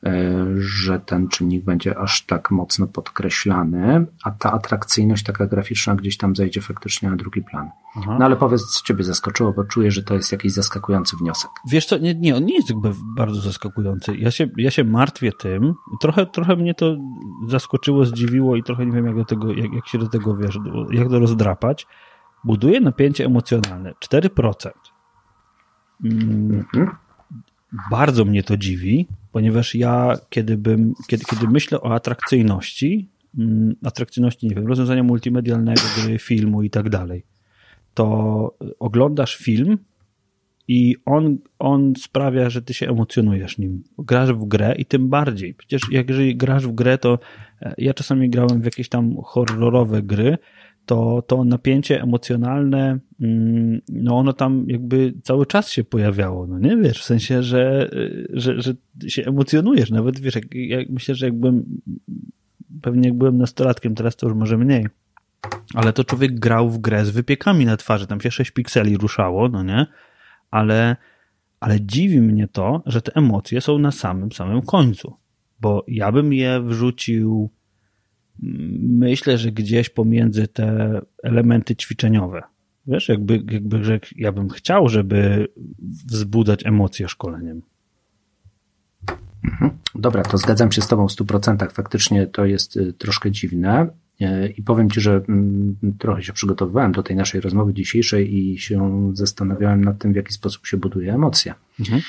E, 0.05 0.45
że 0.57 0.99
ten 0.99 1.27
czynnik 1.27 1.63
będzie 1.63 1.97
aż 1.97 2.25
tak 2.25 2.51
mocno 2.51 2.87
podkreślany, 2.87 4.05
a 4.23 4.31
ta 4.31 4.51
atrakcyjność 4.51 5.23
taka 5.23 5.45
graficzna 5.45 5.95
gdzieś 5.95 6.17
tam 6.17 6.35
zejdzie 6.35 6.61
faktycznie 6.61 7.09
na 7.09 7.15
drugi 7.15 7.41
plan. 7.41 7.69
Aha. 7.95 8.15
No 8.19 8.25
ale 8.25 8.35
powiedz, 8.35 8.61
co 8.65 8.85
ciebie 8.85 9.03
zaskoczyło, 9.03 9.53
bo 9.53 9.63
czuję, 9.63 9.91
że 9.91 10.03
to 10.03 10.13
jest 10.13 10.31
jakiś 10.31 10.53
zaskakujący 10.53 11.17
wniosek. 11.17 11.51
Wiesz 11.71 11.85
co, 11.85 11.97
nie, 11.97 12.15
nie 12.15 12.35
on 12.35 12.45
nie 12.45 12.55
jest 12.55 12.69
jakby 12.69 12.91
bardzo 13.15 13.41
zaskakujący. 13.41 14.17
Ja 14.17 14.31
się, 14.31 14.49
ja 14.57 14.71
się 14.71 14.83
martwię 14.83 15.31
tym. 15.31 15.73
Trochę, 16.01 16.25
trochę 16.25 16.55
mnie 16.55 16.73
to 16.73 16.95
zaskoczyło, 17.47 18.05
zdziwiło 18.05 18.55
i 18.55 18.63
trochę 18.63 18.85
nie 18.85 18.91
wiem, 18.91 19.05
jak, 19.05 19.15
do 19.15 19.25
tego, 19.25 19.53
jak, 19.53 19.73
jak 19.73 19.87
się 19.87 19.97
do 19.97 20.09
tego, 20.09 20.35
wiesz, 20.35 20.59
jak 20.91 21.09
to 21.09 21.19
rozdrapać. 21.19 21.87
Buduje 22.43 22.79
napięcie 22.79 23.25
emocjonalne. 23.25 23.93
4%. 24.11 24.69
Mm. 26.03 26.65
Mhm. 26.73 27.06
Bardzo 27.91 28.25
mnie 28.25 28.43
to 28.43 28.57
dziwi, 28.57 29.07
ponieważ 29.31 29.75
ja, 29.75 30.17
kiedy, 30.29 30.57
bym, 30.57 30.93
kiedy, 31.07 31.25
kiedy 31.25 31.47
myślę 31.47 31.81
o 31.81 31.93
atrakcyjności, 31.93 33.09
mm, 33.37 33.75
atrakcyjności, 33.83 34.47
nie 34.47 34.55
wiem, 34.55 34.67
rozwiązania 34.67 35.03
multimedialnego, 35.03 35.81
gry, 36.01 36.19
filmu 36.19 36.63
i 36.63 36.69
tak 36.69 36.89
dalej, 36.89 37.23
to 37.93 38.57
oglądasz 38.79 39.35
film 39.35 39.77
i 40.67 40.95
on, 41.05 41.37
on 41.59 41.93
sprawia, 41.97 42.49
że 42.49 42.61
ty 42.61 42.73
się 42.73 42.89
emocjonujesz 42.89 43.57
nim. 43.57 43.83
Grasz 43.97 44.33
w 44.33 44.45
grę 44.45 44.75
i 44.77 44.85
tym 44.85 45.09
bardziej. 45.09 45.53
Przecież 45.53 45.81
jak 45.91 46.09
jeżeli 46.09 46.35
grasz 46.35 46.67
w 46.67 46.71
grę, 46.71 46.97
to 46.97 47.19
e, 47.61 47.73
ja 47.77 47.93
czasami 47.93 48.29
grałem 48.29 48.61
w 48.61 48.65
jakieś 48.65 48.89
tam 48.89 49.15
horrorowe 49.23 50.01
gry, 50.01 50.37
to, 50.87 51.23
to 51.27 51.43
napięcie 51.43 52.01
emocjonalne, 52.01 52.99
mm, 53.21 53.81
no 53.89 54.17
ono 54.17 54.33
tam 54.33 54.65
jakby 54.67 55.13
cały 55.23 55.45
czas 55.45 55.71
się 55.71 55.83
pojawiało, 55.83 56.47
no 56.47 56.59
nie 56.59 56.77
wiesz, 56.77 57.01
w 57.01 57.03
sensie, 57.03 57.43
że, 57.43 57.89
że, 58.33 58.61
że 58.61 58.73
się 59.07 59.25
emocjonujesz, 59.25 59.91
nawet 59.91 60.19
wiesz, 60.19 60.35
jak, 60.35 60.55
jak 60.55 60.89
myślę, 60.89 61.15
że 61.15 61.25
jak 61.25 61.35
byłem, 61.35 61.65
pewnie 62.81 63.09
jak 63.09 63.17
byłem 63.17 63.37
nastolatkiem, 63.37 63.95
teraz 63.95 64.15
to 64.15 64.27
już 64.27 64.35
może 64.35 64.57
mniej, 64.57 64.87
ale 65.73 65.93
to 65.93 66.03
człowiek 66.03 66.39
grał 66.39 66.69
w 66.69 66.79
grę 66.79 67.05
z 67.05 67.09
wypiekami 67.09 67.65
na 67.65 67.77
twarzy, 67.77 68.07
tam 68.07 68.21
się 68.21 68.31
6 68.31 68.51
pikseli 68.51 68.97
ruszało, 68.97 69.49
no 69.49 69.63
nie, 69.63 69.85
ale, 70.51 70.95
ale 71.59 71.81
dziwi 71.81 72.21
mnie 72.21 72.47
to, 72.47 72.83
że 72.85 73.01
te 73.01 73.15
emocje 73.15 73.61
są 73.61 73.79
na 73.79 73.91
samym, 73.91 74.31
samym 74.31 74.61
końcu, 74.61 75.13
bo 75.61 75.85
ja 75.87 76.11
bym 76.11 76.33
je 76.33 76.61
wrzucił 76.61 77.49
myślę, 78.79 79.37
że 79.37 79.51
gdzieś 79.51 79.89
pomiędzy 79.89 80.47
te 80.47 80.99
elementy 81.23 81.75
ćwiczeniowe. 81.75 82.43
Wiesz, 82.87 83.09
jakby, 83.09 83.43
jakby 83.51 83.83
że 83.83 83.99
ja 84.15 84.31
bym 84.31 84.49
chciał, 84.49 84.89
żeby 84.89 85.47
wzbudzać 86.05 86.65
emocje 86.65 87.07
szkoleniem. 87.07 87.61
Mhm. 89.43 89.71
Dobra, 89.95 90.23
to 90.23 90.37
zgadzam 90.37 90.71
się 90.71 90.81
z 90.81 90.87
Tobą 90.87 91.07
w 91.07 91.11
100%. 91.11 91.71
Faktycznie 91.71 92.27
to 92.27 92.45
jest 92.45 92.77
y, 92.77 92.93
troszkę 92.93 93.31
dziwne. 93.31 93.87
Y, 94.21 94.53
I 94.57 94.63
powiem 94.63 94.89
Ci, 94.89 95.01
że 95.01 95.21
mm, 95.29 95.75
trochę 95.99 96.23
się 96.23 96.33
przygotowywałem 96.33 96.91
do 96.91 97.03
tej 97.03 97.15
naszej 97.15 97.41
rozmowy 97.41 97.73
dzisiejszej 97.73 98.35
i 98.35 98.59
się 98.59 99.11
zastanawiałem 99.13 99.83
nad 99.83 99.97
tym, 99.97 100.13
w 100.13 100.15
jaki 100.15 100.33
sposób 100.33 100.67
się 100.67 100.77
buduje 100.77 101.13
emocje 101.13 101.53
mhm. 101.79 102.01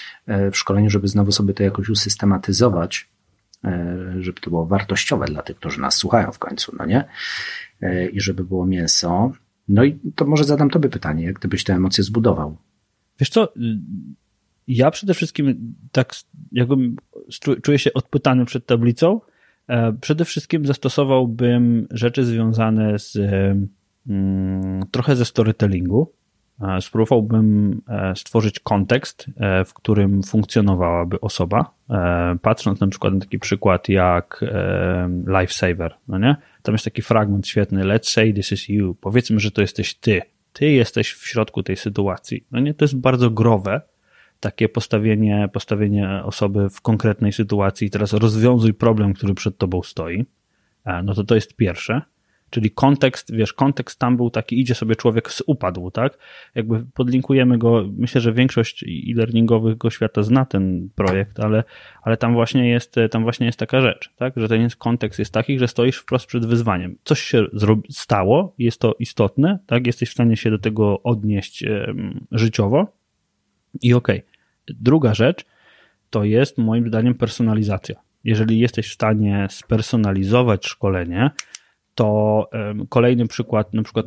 Y, 0.49 0.51
w 0.51 0.57
szkoleniu, 0.57 0.91
żeby 0.91 1.09
znowu 1.09 1.33
sobie 1.33 1.55
to 1.55 1.63
jakoś 1.63 1.89
usystematyzować 1.89 3.09
żeby 4.21 4.41
to 4.41 4.51
było 4.51 4.67
wartościowe 4.67 5.27
dla 5.27 5.43
tych, 5.43 5.57
którzy 5.57 5.81
nas 5.81 5.97
słuchają 5.97 6.33
w 6.33 6.39
końcu, 6.39 6.77
no 6.79 6.87
nie? 6.87 7.05
E, 7.81 8.09
I 8.09 8.21
żeby 8.21 8.45
było 8.45 8.67
mięso. 8.67 9.33
No 9.69 9.85
i 9.85 9.99
to 10.15 10.27
może 10.27 10.45
zadam 10.45 10.71
tobie 10.71 10.89
pytanie, 10.89 11.25
jak 11.25 11.39
gdybyś 11.39 11.65
te 11.65 11.75
emocje 11.75 12.05
zbudował? 12.05 12.57
Wiesz 13.21 13.31
co, 13.31 13.53
ja 14.69 14.91
przede 14.91 15.15
wszystkim 15.15 15.75
tak 15.93 16.15
jakbym 16.53 16.97
czuję 17.63 17.79
się 17.79 17.93
odpytany 17.93 18.45
przed 18.45 18.67
tablicą, 18.67 19.21
e, 19.67 19.93
przede 19.93 20.25
wszystkim 20.25 20.67
zastosowałbym 20.67 21.87
rzeczy 21.91 22.25
związane 22.25 22.99
z 22.99 23.17
mm, 24.07 24.87
trochę 24.91 25.17
ze 25.17 25.25
storytellingu, 25.25 26.13
E, 26.13 26.28
spróbowałbym 26.81 27.81
e, 27.89 28.17
stworzyć 28.17 28.61
kontekst, 28.61 29.27
e, 29.37 29.65
w 29.65 29.75
którym 29.75 30.23
funkcjonowałaby 30.23 31.21
osoba, 31.21 31.79
patrząc 32.43 32.81
na 32.81 32.87
przykład 32.87 33.15
na 33.15 33.21
taki 33.21 33.39
przykład 33.39 33.89
jak 33.89 34.45
Lifesaver, 35.27 35.95
no 36.09 36.19
nie? 36.19 36.37
Tam 36.63 36.75
jest 36.75 36.85
taki 36.85 37.03
fragment 37.03 37.49
świetny, 37.49 37.85
let's 37.85 38.13
say 38.13 38.35
this 38.35 38.53
is 38.53 38.69
you, 38.69 38.95
powiedzmy, 38.95 39.41
że 39.41 39.51
to 39.51 39.61
jesteś 39.61 39.95
ty, 39.95 40.23
ty 40.53 40.71
jesteś 40.71 41.13
w 41.13 41.27
środku 41.27 41.63
tej 41.63 41.77
sytuacji, 41.77 42.45
no 42.51 42.61
nie? 42.61 42.75
To 42.75 42.85
jest 42.85 42.97
bardzo 42.97 43.31
growe, 43.31 43.81
takie 44.41 44.69
postawienie, 44.69 45.49
postawienie 45.53 46.23
osoby 46.25 46.71
w 46.71 46.81
konkretnej 46.81 47.33
sytuacji 47.33 47.91
teraz 47.91 48.13
rozwiązuj 48.13 48.75
problem, 48.75 49.15
który 49.15 49.35
przed 49.35 49.59
tobą 49.59 49.83
stoi, 49.83 50.27
no 51.05 51.15
to 51.15 51.25
to 51.25 51.35
jest 51.35 51.57
pierwsze. 51.57 52.03
Czyli 52.51 52.71
kontekst, 52.71 53.35
wiesz, 53.35 53.53
kontekst 53.53 53.99
tam 53.99 54.17
był 54.17 54.31
taki, 54.31 54.61
idzie 54.61 54.75
sobie 54.75 54.97
człowiek 54.97 55.31
upadł, 55.47 55.91
tak? 55.91 56.19
Jakby 56.55 56.87
podlinkujemy 56.95 57.59
go, 57.59 57.89
myślę, 57.97 58.21
że 58.21 58.33
większość 58.33 58.85
e-learningowego 58.85 59.91
świata 59.91 60.23
zna 60.23 60.45
ten 60.45 60.89
projekt, 60.95 61.41
ale, 61.41 61.65
ale 62.03 62.17
tam 62.17 62.33
właśnie 62.33 62.69
jest, 62.69 62.95
tam 63.11 63.23
właśnie 63.23 63.47
jest 63.47 63.59
taka 63.59 63.81
rzecz, 63.81 64.11
tak? 64.17 64.33
Że 64.37 64.49
ten 64.49 64.69
kontekst 64.79 65.19
jest 65.19 65.33
taki, 65.33 65.59
że 65.59 65.69
stoisz 65.69 65.97
wprost 65.97 66.27
przed 66.27 66.47
wyzwaniem. 66.47 66.99
Coś 67.05 67.21
się 67.21 67.47
stało, 67.91 68.55
jest 68.59 68.81
to 68.81 68.95
istotne, 68.99 69.59
tak? 69.67 69.87
Jesteś 69.87 70.09
w 70.09 70.13
stanie 70.13 70.37
się 70.37 70.51
do 70.51 70.59
tego 70.59 71.03
odnieść 71.03 71.65
życiowo 72.33 72.93
i 73.83 73.95
okej. 73.95 74.19
Okay. 74.19 74.77
Druga 74.81 75.15
rzecz 75.15 75.45
to 76.11 76.25
jest 76.25 76.59
moim 76.59 76.89
zdaniem 76.89 77.15
personalizacja. 77.15 77.97
Jeżeli 78.25 78.59
jesteś 78.59 78.89
w 78.89 78.95
stanie 78.95 79.47
spersonalizować 79.51 80.67
szkolenie, 80.67 81.31
to 81.99 82.51
kolejny 82.89 83.27
przykład, 83.27 83.75
na 83.75 83.83
przykład 83.83 84.07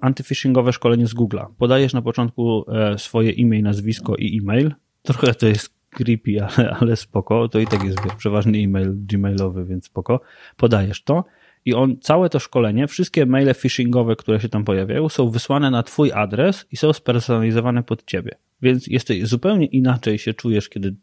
antyphishingowe 0.00 0.72
szkolenie 0.72 1.06
z 1.06 1.14
Google'a. 1.14 1.46
Podajesz 1.58 1.92
na 1.92 2.02
początku 2.02 2.64
e, 2.72 2.98
swoje 2.98 3.30
imię, 3.30 3.62
nazwisko 3.62 4.16
i 4.16 4.38
e-mail. 4.38 4.74
Trochę 5.02 5.34
to 5.34 5.46
jest 5.46 5.74
creepy, 5.90 6.42
ale, 6.46 6.70
ale 6.70 6.96
spoko, 6.96 7.48
to 7.48 7.58
i 7.58 7.66
tak 7.66 7.84
jest 7.84 8.04
wiesz, 8.04 8.14
przeważnie 8.14 8.64
e-mail 8.64 8.92
gmailowy, 8.94 9.64
więc 9.64 9.84
spoko. 9.84 10.20
Podajesz 10.56 11.02
to 11.02 11.24
i 11.64 11.74
on, 11.74 11.96
całe 12.00 12.30
to 12.30 12.38
szkolenie, 12.38 12.86
wszystkie 12.86 13.26
maile 13.26 13.54
phishingowe, 13.54 14.16
które 14.16 14.40
się 14.40 14.48
tam 14.48 14.64
pojawiają, 14.64 15.08
są 15.08 15.30
wysłane 15.30 15.70
na 15.70 15.82
twój 15.82 16.12
adres 16.12 16.66
i 16.72 16.76
są 16.76 16.92
spersonalizowane 16.92 17.82
pod 17.82 18.04
ciebie. 18.04 18.34
Więc 18.62 18.86
jesteś 18.86 19.26
zupełnie 19.26 19.66
inaczej 19.66 20.18
się 20.18 20.34
czujesz, 20.34 20.68
kiedy 20.68 20.94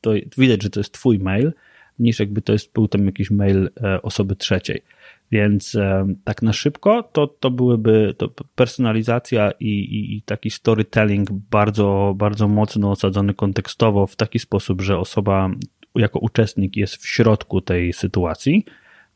to 0.00 0.12
widać, 0.38 0.62
że 0.62 0.70
to 0.70 0.80
jest 0.80 0.92
twój 0.92 1.18
mail, 1.18 1.52
niż 1.98 2.20
jakby 2.20 2.42
to 2.42 2.52
jest, 2.52 2.72
był 2.72 2.88
tam 2.88 3.06
jakiś 3.06 3.30
mail 3.30 3.70
e, 3.82 4.02
osoby 4.02 4.36
trzeciej. 4.36 4.82
Więc 5.32 5.74
e, 5.74 6.06
tak 6.24 6.42
na 6.42 6.52
szybko 6.52 7.02
to, 7.02 7.26
to 7.26 7.50
byłyby 7.50 8.14
to 8.18 8.28
personalizacja 8.54 9.50
i, 9.50 9.68
i, 9.68 10.16
i, 10.16 10.22
taki 10.22 10.50
storytelling 10.50 11.32
bardzo, 11.32 12.14
bardzo 12.16 12.48
mocno 12.48 12.90
osadzony 12.90 13.34
kontekstowo 13.34 14.06
w 14.06 14.16
taki 14.16 14.38
sposób, 14.38 14.82
że 14.82 14.98
osoba 14.98 15.50
jako 15.94 16.18
uczestnik 16.18 16.76
jest 16.76 16.96
w 16.96 17.06
środku 17.06 17.60
tej 17.60 17.92
sytuacji, 17.92 18.64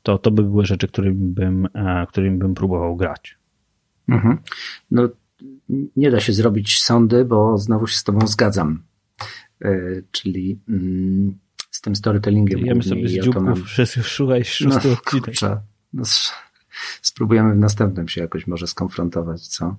to, 0.03 0.18
to 0.18 0.31
by 0.31 0.42
były 0.42 0.66
rzeczy, 0.66 0.88
którymi 0.88 1.33
bym, 1.35 1.68
e, 1.75 2.07
którymi 2.09 2.38
bym 2.38 2.55
próbował 2.55 2.97
grać. 2.97 3.38
Mhm. 4.09 4.38
No, 4.90 5.09
nie 5.97 6.11
da 6.11 6.21
się 6.21 6.33
zrobić 6.33 6.79
sądy, 6.79 7.25
bo 7.25 7.59
znowu 7.59 7.87
się 7.87 7.97
z 7.97 8.05
Tobą 8.05 8.27
zgadzam. 8.27 8.83
Czyli. 10.11 10.59
Mm, 10.68 11.38
z 11.79 11.81
tym 11.81 11.97
storytellingiem. 11.97 12.66
Jemy 12.66 12.83
sobie 12.83 13.09
z 13.09 13.12
dzióbków 13.12 13.62
przez 13.62 13.90
słuchaj 13.90 14.44
szósty 14.44 14.88
no, 14.88 14.94
odcinek. 14.94 15.25
Kurczę, 15.25 15.61
no, 15.92 16.03
spróbujemy 17.03 17.55
w 17.55 17.59
następnym 17.59 18.09
się 18.09 18.20
jakoś 18.20 18.46
może 18.46 18.66
skonfrontować, 18.66 19.46
co? 19.46 19.77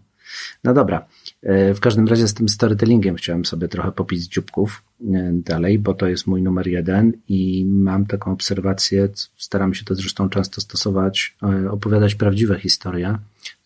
No 0.64 0.74
dobra. 0.74 1.06
E, 1.44 1.74
w 1.74 1.80
każdym 1.80 2.08
razie 2.08 2.28
z 2.28 2.34
tym 2.34 2.50
storytellingiem 2.50 3.16
chciałem 3.16 3.46
sobie 3.46 3.68
trochę 3.68 3.92
popić 3.92 4.28
dzióbków 4.28 4.84
e, 5.02 5.32
dalej, 5.34 5.80
bo 5.80 5.94
to 5.94 6.08
jest 6.08 6.28
mój 6.28 6.42
numer 6.42 6.68
jeden 6.68 7.14
i 7.28 7.66
mam 7.66 8.06
taką 8.06 8.32
obserwację, 8.32 9.10
staram 9.38 9.74
się 9.74 9.86
to 9.86 9.96
zresztą 9.96 10.30
często 10.30 10.62
stosować, 10.62 11.36
e, 11.44 11.72
opowiadać 11.72 12.16
prawdziwe 12.16 12.60
historie. 12.60 13.18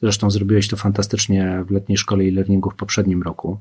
Zresztą 0.02 0.32
zrobiłeś 0.32 0.68
to 0.68 0.78
fantastycznie 0.78 1.64
w 1.68 1.72
letniej 1.72 1.98
szkole 1.98 2.24
e-learningu 2.24 2.70
w 2.70 2.76
poprzednim 2.76 3.24
roku 3.24 3.60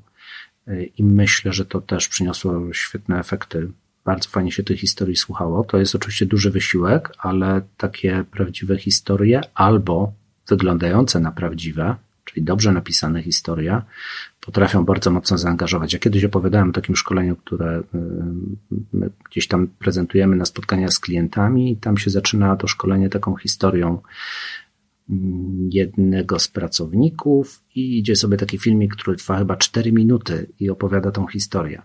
i 0.98 1.04
myślę, 1.04 1.52
że 1.52 1.64
to 1.64 1.80
też 1.80 2.08
przyniosło 2.08 2.72
świetne 2.72 3.18
efekty 3.18 3.68
bardzo 4.04 4.28
fajnie 4.28 4.52
się 4.52 4.62
tych 4.62 4.80
historii 4.80 5.16
słuchało. 5.16 5.64
To 5.64 5.78
jest 5.78 5.94
oczywiście 5.94 6.26
duży 6.26 6.50
wysiłek, 6.50 7.12
ale 7.18 7.62
takie 7.76 8.24
prawdziwe 8.30 8.78
historie 8.78 9.40
albo 9.54 10.12
wyglądające 10.48 11.20
na 11.20 11.32
prawdziwe, 11.32 11.96
czyli 12.24 12.44
dobrze 12.44 12.72
napisane 12.72 13.22
historie, 13.22 13.82
potrafią 14.40 14.84
bardzo 14.84 15.10
mocno 15.10 15.38
zaangażować. 15.38 15.92
Ja 15.92 15.98
kiedyś 15.98 16.24
opowiadałem 16.24 16.70
o 16.70 16.72
takim 16.72 16.96
szkoleniu, 16.96 17.36
które 17.36 17.82
y, 18.94 19.10
gdzieś 19.30 19.48
tam 19.48 19.68
prezentujemy 19.78 20.36
na 20.36 20.44
spotkaniach 20.44 20.92
z 20.92 20.98
klientami 20.98 21.72
i 21.72 21.76
tam 21.76 21.98
się 21.98 22.10
zaczyna 22.10 22.56
to 22.56 22.66
szkolenie 22.66 23.08
taką 23.08 23.36
historią 23.36 23.98
mm, 25.10 25.68
jednego 25.72 26.38
z 26.38 26.48
pracowników 26.48 27.62
i 27.74 27.98
idzie 27.98 28.16
sobie 28.16 28.36
taki 28.36 28.58
filmik, 28.58 28.96
który 28.96 29.16
trwa 29.16 29.38
chyba 29.38 29.56
4 29.56 29.92
minuty 29.92 30.46
i 30.60 30.70
opowiada 30.70 31.10
tą 31.10 31.26
historię. 31.26 31.82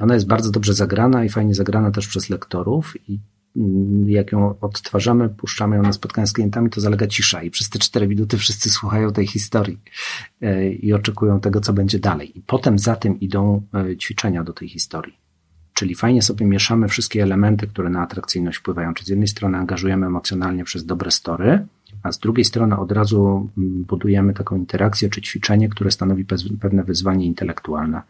Ona 0.00 0.14
jest 0.14 0.26
bardzo 0.26 0.50
dobrze 0.50 0.74
zagrana 0.74 1.24
i 1.24 1.28
fajnie 1.28 1.54
zagrana 1.54 1.90
też 1.90 2.08
przez 2.08 2.30
lektorów 2.30 2.94
i 3.08 3.18
mm, 3.56 4.10
jak 4.10 4.32
ją 4.32 4.58
odtwarzamy, 4.60 5.28
puszczamy 5.28 5.76
ją 5.76 5.82
na 5.82 5.92
spotkania 5.92 6.26
z 6.26 6.32
klientami, 6.32 6.70
to 6.70 6.80
zalega 6.80 7.06
cisza 7.06 7.42
i 7.42 7.50
przez 7.50 7.70
te 7.70 7.78
cztery 7.78 8.08
minuty 8.08 8.38
wszyscy 8.38 8.70
słuchają 8.70 9.12
tej 9.12 9.26
historii 9.26 9.78
e, 10.40 10.72
i 10.72 10.92
oczekują 10.92 11.40
tego, 11.40 11.60
co 11.60 11.72
będzie 11.72 11.98
dalej. 11.98 12.38
I 12.38 12.42
potem 12.42 12.78
za 12.78 12.96
tym 12.96 13.20
idą 13.20 13.62
e, 13.74 13.96
ćwiczenia 13.96 14.44
do 14.44 14.52
tej 14.52 14.68
historii. 14.68 15.22
Czyli 15.74 15.94
fajnie 15.94 16.22
sobie 16.22 16.46
mieszamy 16.46 16.88
wszystkie 16.88 17.22
elementy, 17.22 17.66
które 17.66 17.90
na 17.90 18.02
atrakcyjność 18.02 18.58
wpływają. 18.58 18.94
Czyli 18.94 19.06
z 19.06 19.08
jednej 19.08 19.28
strony 19.28 19.58
angażujemy 19.58 20.06
emocjonalnie 20.06 20.64
przez 20.64 20.86
dobre 20.86 21.10
story, 21.10 21.66
a 22.02 22.12
z 22.12 22.18
drugiej 22.18 22.44
strony 22.44 22.78
od 22.78 22.92
razu 22.92 23.50
mm, 23.58 23.84
budujemy 23.84 24.34
taką 24.34 24.56
interakcję 24.56 25.10
czy 25.10 25.22
ćwiczenie, 25.22 25.68
które 25.68 25.90
stanowi 25.90 26.24
pewne 26.60 26.84
wyzwanie 26.84 27.26
intelektualne 27.26 28.02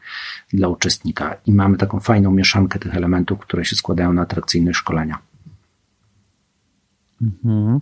dla 0.53 0.69
uczestnika 0.69 1.37
i 1.47 1.53
mamy 1.53 1.77
taką 1.77 2.01
fajną 2.01 2.31
mieszankę 2.31 2.79
tych 2.79 2.97
elementów, 2.97 3.39
które 3.39 3.65
się 3.65 3.77
składają 3.77 4.13
na 4.13 4.23
atrakcyjność 4.23 4.79
szkolenia. 4.79 5.19
Mhm. 7.23 7.81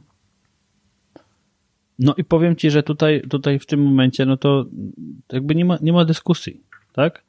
No 1.99 2.15
i 2.17 2.25
powiem 2.25 2.57
Ci, 2.57 2.71
że 2.71 2.83
tutaj, 2.83 3.23
tutaj 3.29 3.59
w 3.59 3.67
tym 3.67 3.83
momencie, 3.83 4.27
no 4.27 4.37
to 4.37 4.67
jakby 5.33 5.55
nie 5.55 5.65
ma, 5.65 5.79
nie 5.83 5.93
ma 5.93 6.05
dyskusji, 6.05 6.61
tak? 6.93 7.23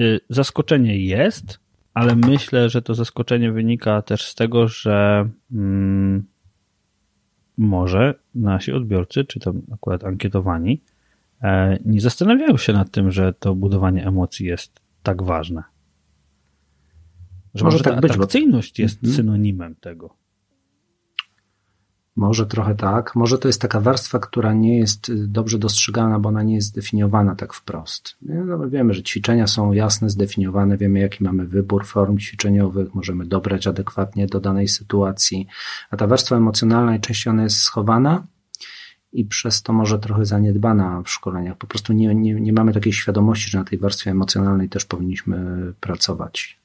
Y, 0.00 0.20
zaskoczenie 0.28 1.04
jest, 1.04 1.58
ale 1.94 2.16
myślę, 2.16 2.68
że 2.68 2.82
to 2.82 2.94
zaskoczenie 2.94 3.52
wynika 3.52 4.02
też 4.02 4.24
z 4.24 4.34
tego, 4.34 4.68
że 4.68 5.28
mm, 5.52 6.24
może 7.60 8.14
nasi 8.34 8.72
odbiorcy, 8.72 9.24
czy 9.24 9.40
tam 9.40 9.62
akurat 9.72 10.04
ankietowani, 10.04 10.82
e, 11.42 11.78
nie 11.84 12.00
zastanawiają 12.00 12.56
się 12.56 12.72
nad 12.72 12.90
tym, 12.90 13.10
że 13.10 13.32
to 13.32 13.54
budowanie 13.54 14.06
emocji 14.06 14.46
jest 14.46 14.80
tak 15.02 15.22
ważne. 15.22 15.62
Że 17.54 17.64
może, 17.64 17.74
może 17.74 17.84
tak 17.84 17.94
ta 17.94 18.00
być, 18.00 18.12
atrakcyjność 18.12 18.78
bo... 18.78 18.82
jest 18.82 18.96
mhm. 18.96 19.14
synonimem 19.14 19.74
tego. 19.74 20.19
Może 22.20 22.46
trochę 22.46 22.74
tak. 22.74 23.16
Może 23.16 23.38
to 23.38 23.48
jest 23.48 23.60
taka 23.60 23.80
warstwa, 23.80 24.18
która 24.18 24.52
nie 24.52 24.78
jest 24.78 25.08
y, 25.08 25.26
dobrze 25.26 25.58
dostrzegana, 25.58 26.18
bo 26.18 26.28
ona 26.28 26.42
nie 26.42 26.54
jest 26.54 26.68
zdefiniowana 26.68 27.34
tak 27.34 27.54
wprost. 27.54 28.16
No, 28.22 28.68
wiemy, 28.68 28.94
że 28.94 29.02
ćwiczenia 29.02 29.46
są 29.46 29.72
jasne, 29.72 30.10
zdefiniowane, 30.10 30.76
wiemy, 30.76 30.98
jaki 30.98 31.24
mamy 31.24 31.46
wybór 31.46 31.86
form 31.86 32.18
ćwiczeniowych, 32.18 32.94
możemy 32.94 33.26
dobrać 33.26 33.66
adekwatnie 33.66 34.26
do 34.26 34.40
danej 34.40 34.68
sytuacji, 34.68 35.46
a 35.90 35.96
ta 35.96 36.06
warstwa 36.06 36.36
emocjonalna 36.36 36.86
najczęściej 36.86 37.30
ona 37.30 37.42
jest 37.42 37.56
schowana 37.56 38.26
i 39.12 39.24
przez 39.24 39.62
to 39.62 39.72
może 39.72 39.98
trochę 39.98 40.24
zaniedbana 40.24 41.02
w 41.02 41.10
szkoleniach. 41.10 41.56
Po 41.56 41.66
prostu 41.66 41.92
nie, 41.92 42.14
nie, 42.14 42.34
nie 42.34 42.52
mamy 42.52 42.72
takiej 42.72 42.92
świadomości, 42.92 43.50
że 43.50 43.58
na 43.58 43.64
tej 43.64 43.78
warstwie 43.78 44.10
emocjonalnej 44.10 44.68
też 44.68 44.84
powinniśmy 44.84 45.36
pracować. 45.80 46.59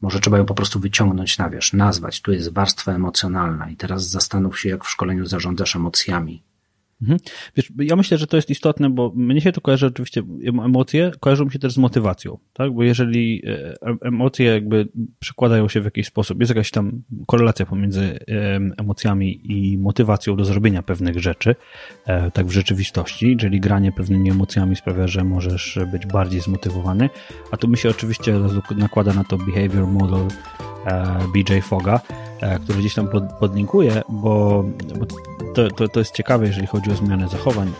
Może 0.00 0.20
trzeba 0.20 0.38
ją 0.38 0.46
po 0.46 0.54
prostu 0.54 0.80
wyciągnąć 0.80 1.38
na 1.38 1.50
wierzch, 1.50 1.72
nazwać. 1.72 2.20
Tu 2.20 2.32
jest 2.32 2.52
warstwa 2.52 2.92
emocjonalna 2.92 3.70
i 3.70 3.76
teraz 3.76 4.08
zastanów 4.08 4.60
się, 4.60 4.68
jak 4.68 4.84
w 4.84 4.90
szkoleniu 4.90 5.26
zarządzasz 5.26 5.76
emocjami. 5.76 6.42
Mhm. 7.02 7.18
Wiesz, 7.56 7.72
ja 7.78 7.96
myślę, 7.96 8.18
że 8.18 8.26
to 8.26 8.36
jest 8.36 8.50
istotne, 8.50 8.90
bo 8.90 9.12
mnie 9.14 9.40
się 9.40 9.52
to 9.52 9.60
kojarzy 9.60 9.86
oczywiście, 9.86 10.22
emocje 10.46 11.10
kojarzą 11.20 11.44
mi 11.44 11.52
się 11.52 11.58
też 11.58 11.72
z 11.72 11.78
motywacją, 11.78 12.38
tak? 12.52 12.72
Bo 12.72 12.82
jeżeli 12.82 13.42
e, 13.46 13.76
emocje 14.02 14.46
jakby 14.46 14.88
przekładają 15.18 15.68
się 15.68 15.80
w 15.80 15.84
jakiś 15.84 16.06
sposób, 16.06 16.40
jest 16.40 16.50
jakaś 16.50 16.70
tam 16.70 17.02
korelacja 17.26 17.66
pomiędzy 17.66 18.18
emocjami 18.78 19.40
i 19.52 19.78
motywacją 19.78 20.36
do 20.36 20.44
zrobienia 20.44 20.82
pewnych 20.82 21.18
rzeczy, 21.18 21.54
e, 22.06 22.30
tak 22.30 22.46
w 22.46 22.50
rzeczywistości, 22.50 23.36
czyli 23.36 23.60
granie 23.60 23.92
pewnymi 23.92 24.30
emocjami 24.30 24.76
sprawia, 24.76 25.06
że 25.06 25.24
możesz 25.24 25.78
być 25.92 26.06
bardziej 26.06 26.40
zmotywowany, 26.40 27.10
a 27.50 27.56
tu 27.56 27.68
mi 27.68 27.76
się 27.76 27.90
oczywiście 27.90 28.34
nakłada 28.76 29.12
na 29.12 29.24
to 29.24 29.38
behavior 29.38 29.86
model 29.86 30.26
e, 30.86 31.18
BJ 31.34 31.60
Foga, 31.62 32.00
który 32.64 32.78
gdzieś 32.78 32.94
tam 32.94 33.08
podlinkuję, 33.40 34.02
bo, 34.08 34.64
bo 34.98 35.06
to, 35.54 35.70
to, 35.70 35.88
to 35.88 35.98
jest 36.00 36.14
ciekawe, 36.14 36.46
jeżeli 36.46 36.66
chodzi 36.66 36.90
o 36.90 36.94
zmianę 36.94 37.28
zachowań. 37.28 37.72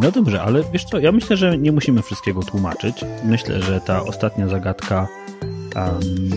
No 0.00 0.10
dobrze, 0.10 0.42
ale 0.42 0.62
wiesz 0.72 0.84
co, 0.84 0.98
ja 0.98 1.12
myślę, 1.12 1.36
że 1.36 1.58
nie 1.58 1.72
musimy 1.72 2.02
wszystkiego 2.02 2.42
tłumaczyć. 2.42 3.04
Myślę, 3.24 3.62
że 3.62 3.80
ta 3.80 4.02
ostatnia 4.02 4.48
zagadka 4.48 5.08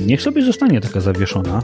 niech 0.06 0.22
sobie 0.22 0.46
zostanie 0.46 0.82
taka 0.82 1.02
zawieszona. 1.02 1.62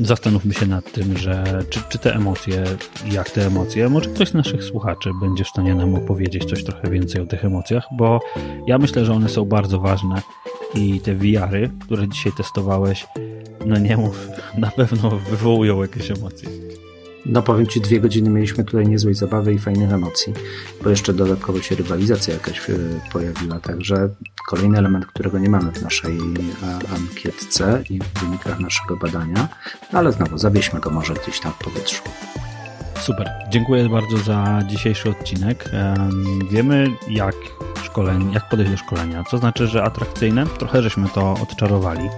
Zastanówmy 0.00 0.54
się 0.54 0.66
nad 0.66 0.92
tym, 0.92 1.18
że 1.18 1.44
czy, 1.70 1.80
czy 1.88 1.98
te 1.98 2.14
emocje, 2.14 2.64
jak 3.12 3.30
te 3.30 3.46
emocje, 3.46 3.88
może 3.88 4.10
ktoś 4.10 4.28
z 4.28 4.34
naszych 4.34 4.64
słuchaczy 4.64 5.10
będzie 5.20 5.44
w 5.44 5.48
stanie 5.48 5.74
nam 5.74 5.94
opowiedzieć 5.94 6.44
coś 6.44 6.64
trochę 6.64 6.90
więcej 6.90 7.20
o 7.20 7.26
tych 7.26 7.44
emocjach, 7.44 7.84
bo 7.92 8.20
ja 8.66 8.78
myślę, 8.78 9.04
że 9.04 9.12
one 9.12 9.28
są 9.28 9.44
bardzo 9.44 9.80
ważne 9.80 10.22
i 10.74 11.00
te 11.00 11.14
wiary, 11.14 11.70
które 11.80 12.08
dzisiaj 12.08 12.32
testowałeś, 12.36 13.06
no 13.66 13.78
nie 13.78 13.98
na 14.58 14.70
pewno 14.70 15.10
wywołują 15.10 15.82
jakieś 15.82 16.10
emocje. 16.10 16.48
No 17.28 17.42
powiem 17.42 17.66
Ci, 17.66 17.80
dwie 17.80 18.00
godziny 18.00 18.30
mieliśmy 18.30 18.64
tutaj 18.64 18.88
niezłej 18.88 19.14
zabawy 19.14 19.54
i 19.54 19.58
fajnych 19.58 19.92
emocji, 19.92 20.32
bo 20.84 20.90
jeszcze 20.90 21.14
dodatkowo 21.14 21.60
się 21.60 21.74
rywalizacja 21.74 22.34
jakaś 22.34 22.70
e, 22.70 22.74
pojawiła, 23.12 23.60
także 23.60 24.08
kolejny 24.48 24.78
element, 24.78 25.06
którego 25.06 25.38
nie 25.38 25.48
mamy 25.48 25.72
w 25.72 25.82
naszej 25.82 26.18
e, 26.18 26.94
ankietce 26.96 27.82
i 27.90 27.98
w 27.98 28.20
wynikach 28.20 28.60
naszego 28.60 28.96
badania, 28.96 29.48
ale 29.92 30.12
znowu 30.12 30.38
zawieźmy 30.38 30.80
go 30.80 30.90
może 30.90 31.14
gdzieś 31.14 31.40
tam 31.40 31.52
w 31.52 31.64
powietrzu. 31.64 32.02
Super, 33.00 33.30
dziękuję 33.50 33.88
bardzo 33.88 34.18
za 34.18 34.62
dzisiejszy 34.66 35.10
odcinek. 35.10 35.70
Wiemy 36.50 36.90
jak 37.08 37.34
szkoleń, 37.82 38.32
jak 38.32 38.48
podejść 38.48 38.72
do 38.72 38.78
szkolenia, 38.78 39.24
co 39.30 39.38
znaczy, 39.38 39.66
że 39.66 39.82
atrakcyjne. 39.82 40.46
Trochę 40.46 40.82
żeśmy 40.82 41.08
to 41.08 41.32
odczarowali. 41.42 42.08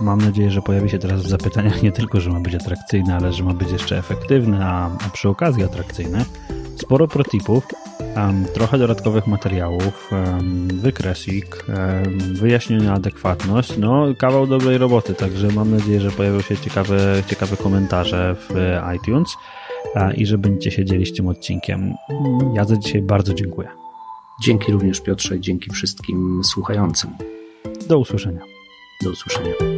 Mam 0.00 0.20
nadzieję, 0.20 0.50
że 0.50 0.62
pojawi 0.62 0.90
się 0.90 0.98
teraz 0.98 1.22
w 1.22 1.28
zapytaniach 1.28 1.82
nie 1.82 1.92
tylko, 1.92 2.20
że 2.20 2.30
ma 2.30 2.40
być 2.40 2.54
atrakcyjne, 2.54 3.16
ale 3.16 3.32
że 3.32 3.44
ma 3.44 3.54
być 3.54 3.70
jeszcze 3.70 3.98
efektywne, 3.98 4.66
a, 4.66 4.90
a 5.06 5.10
przy 5.12 5.28
okazji 5.28 5.64
atrakcyjne. 5.64 6.24
Sporo 6.76 7.08
protipów. 7.08 7.66
trochę 8.54 8.78
dodatkowych 8.78 9.26
materiałów, 9.26 10.10
wykresik, 10.74 11.66
wyjaśniona 12.32 12.92
adekwatność, 12.92 13.78
no 13.78 14.06
kawał 14.18 14.46
dobrej 14.46 14.78
roboty, 14.78 15.14
także 15.14 15.48
mam 15.48 15.70
nadzieję, 15.70 16.00
że 16.00 16.10
pojawią 16.10 16.40
się 16.40 16.56
ciekawe, 16.56 17.22
ciekawe 17.26 17.56
komentarze 17.56 18.36
w 18.38 18.78
iTunes 18.96 19.36
i 20.16 20.26
że 20.26 20.38
będziecie 20.38 20.70
się 20.70 20.84
dzielić 20.84 21.16
tym 21.16 21.28
odcinkiem. 21.28 21.94
Ja 22.54 22.64
za 22.64 22.76
dzisiaj 22.76 23.02
bardzo 23.02 23.34
dziękuję. 23.34 23.68
Dzięki 24.42 24.72
również 24.72 25.00
Piotrze, 25.00 25.40
dzięki 25.40 25.70
wszystkim 25.70 26.40
słuchającym. 26.44 27.10
Do 27.88 27.98
usłyszenia. 27.98 28.59
Do 29.00 29.10
usłyszenia. 29.10 29.69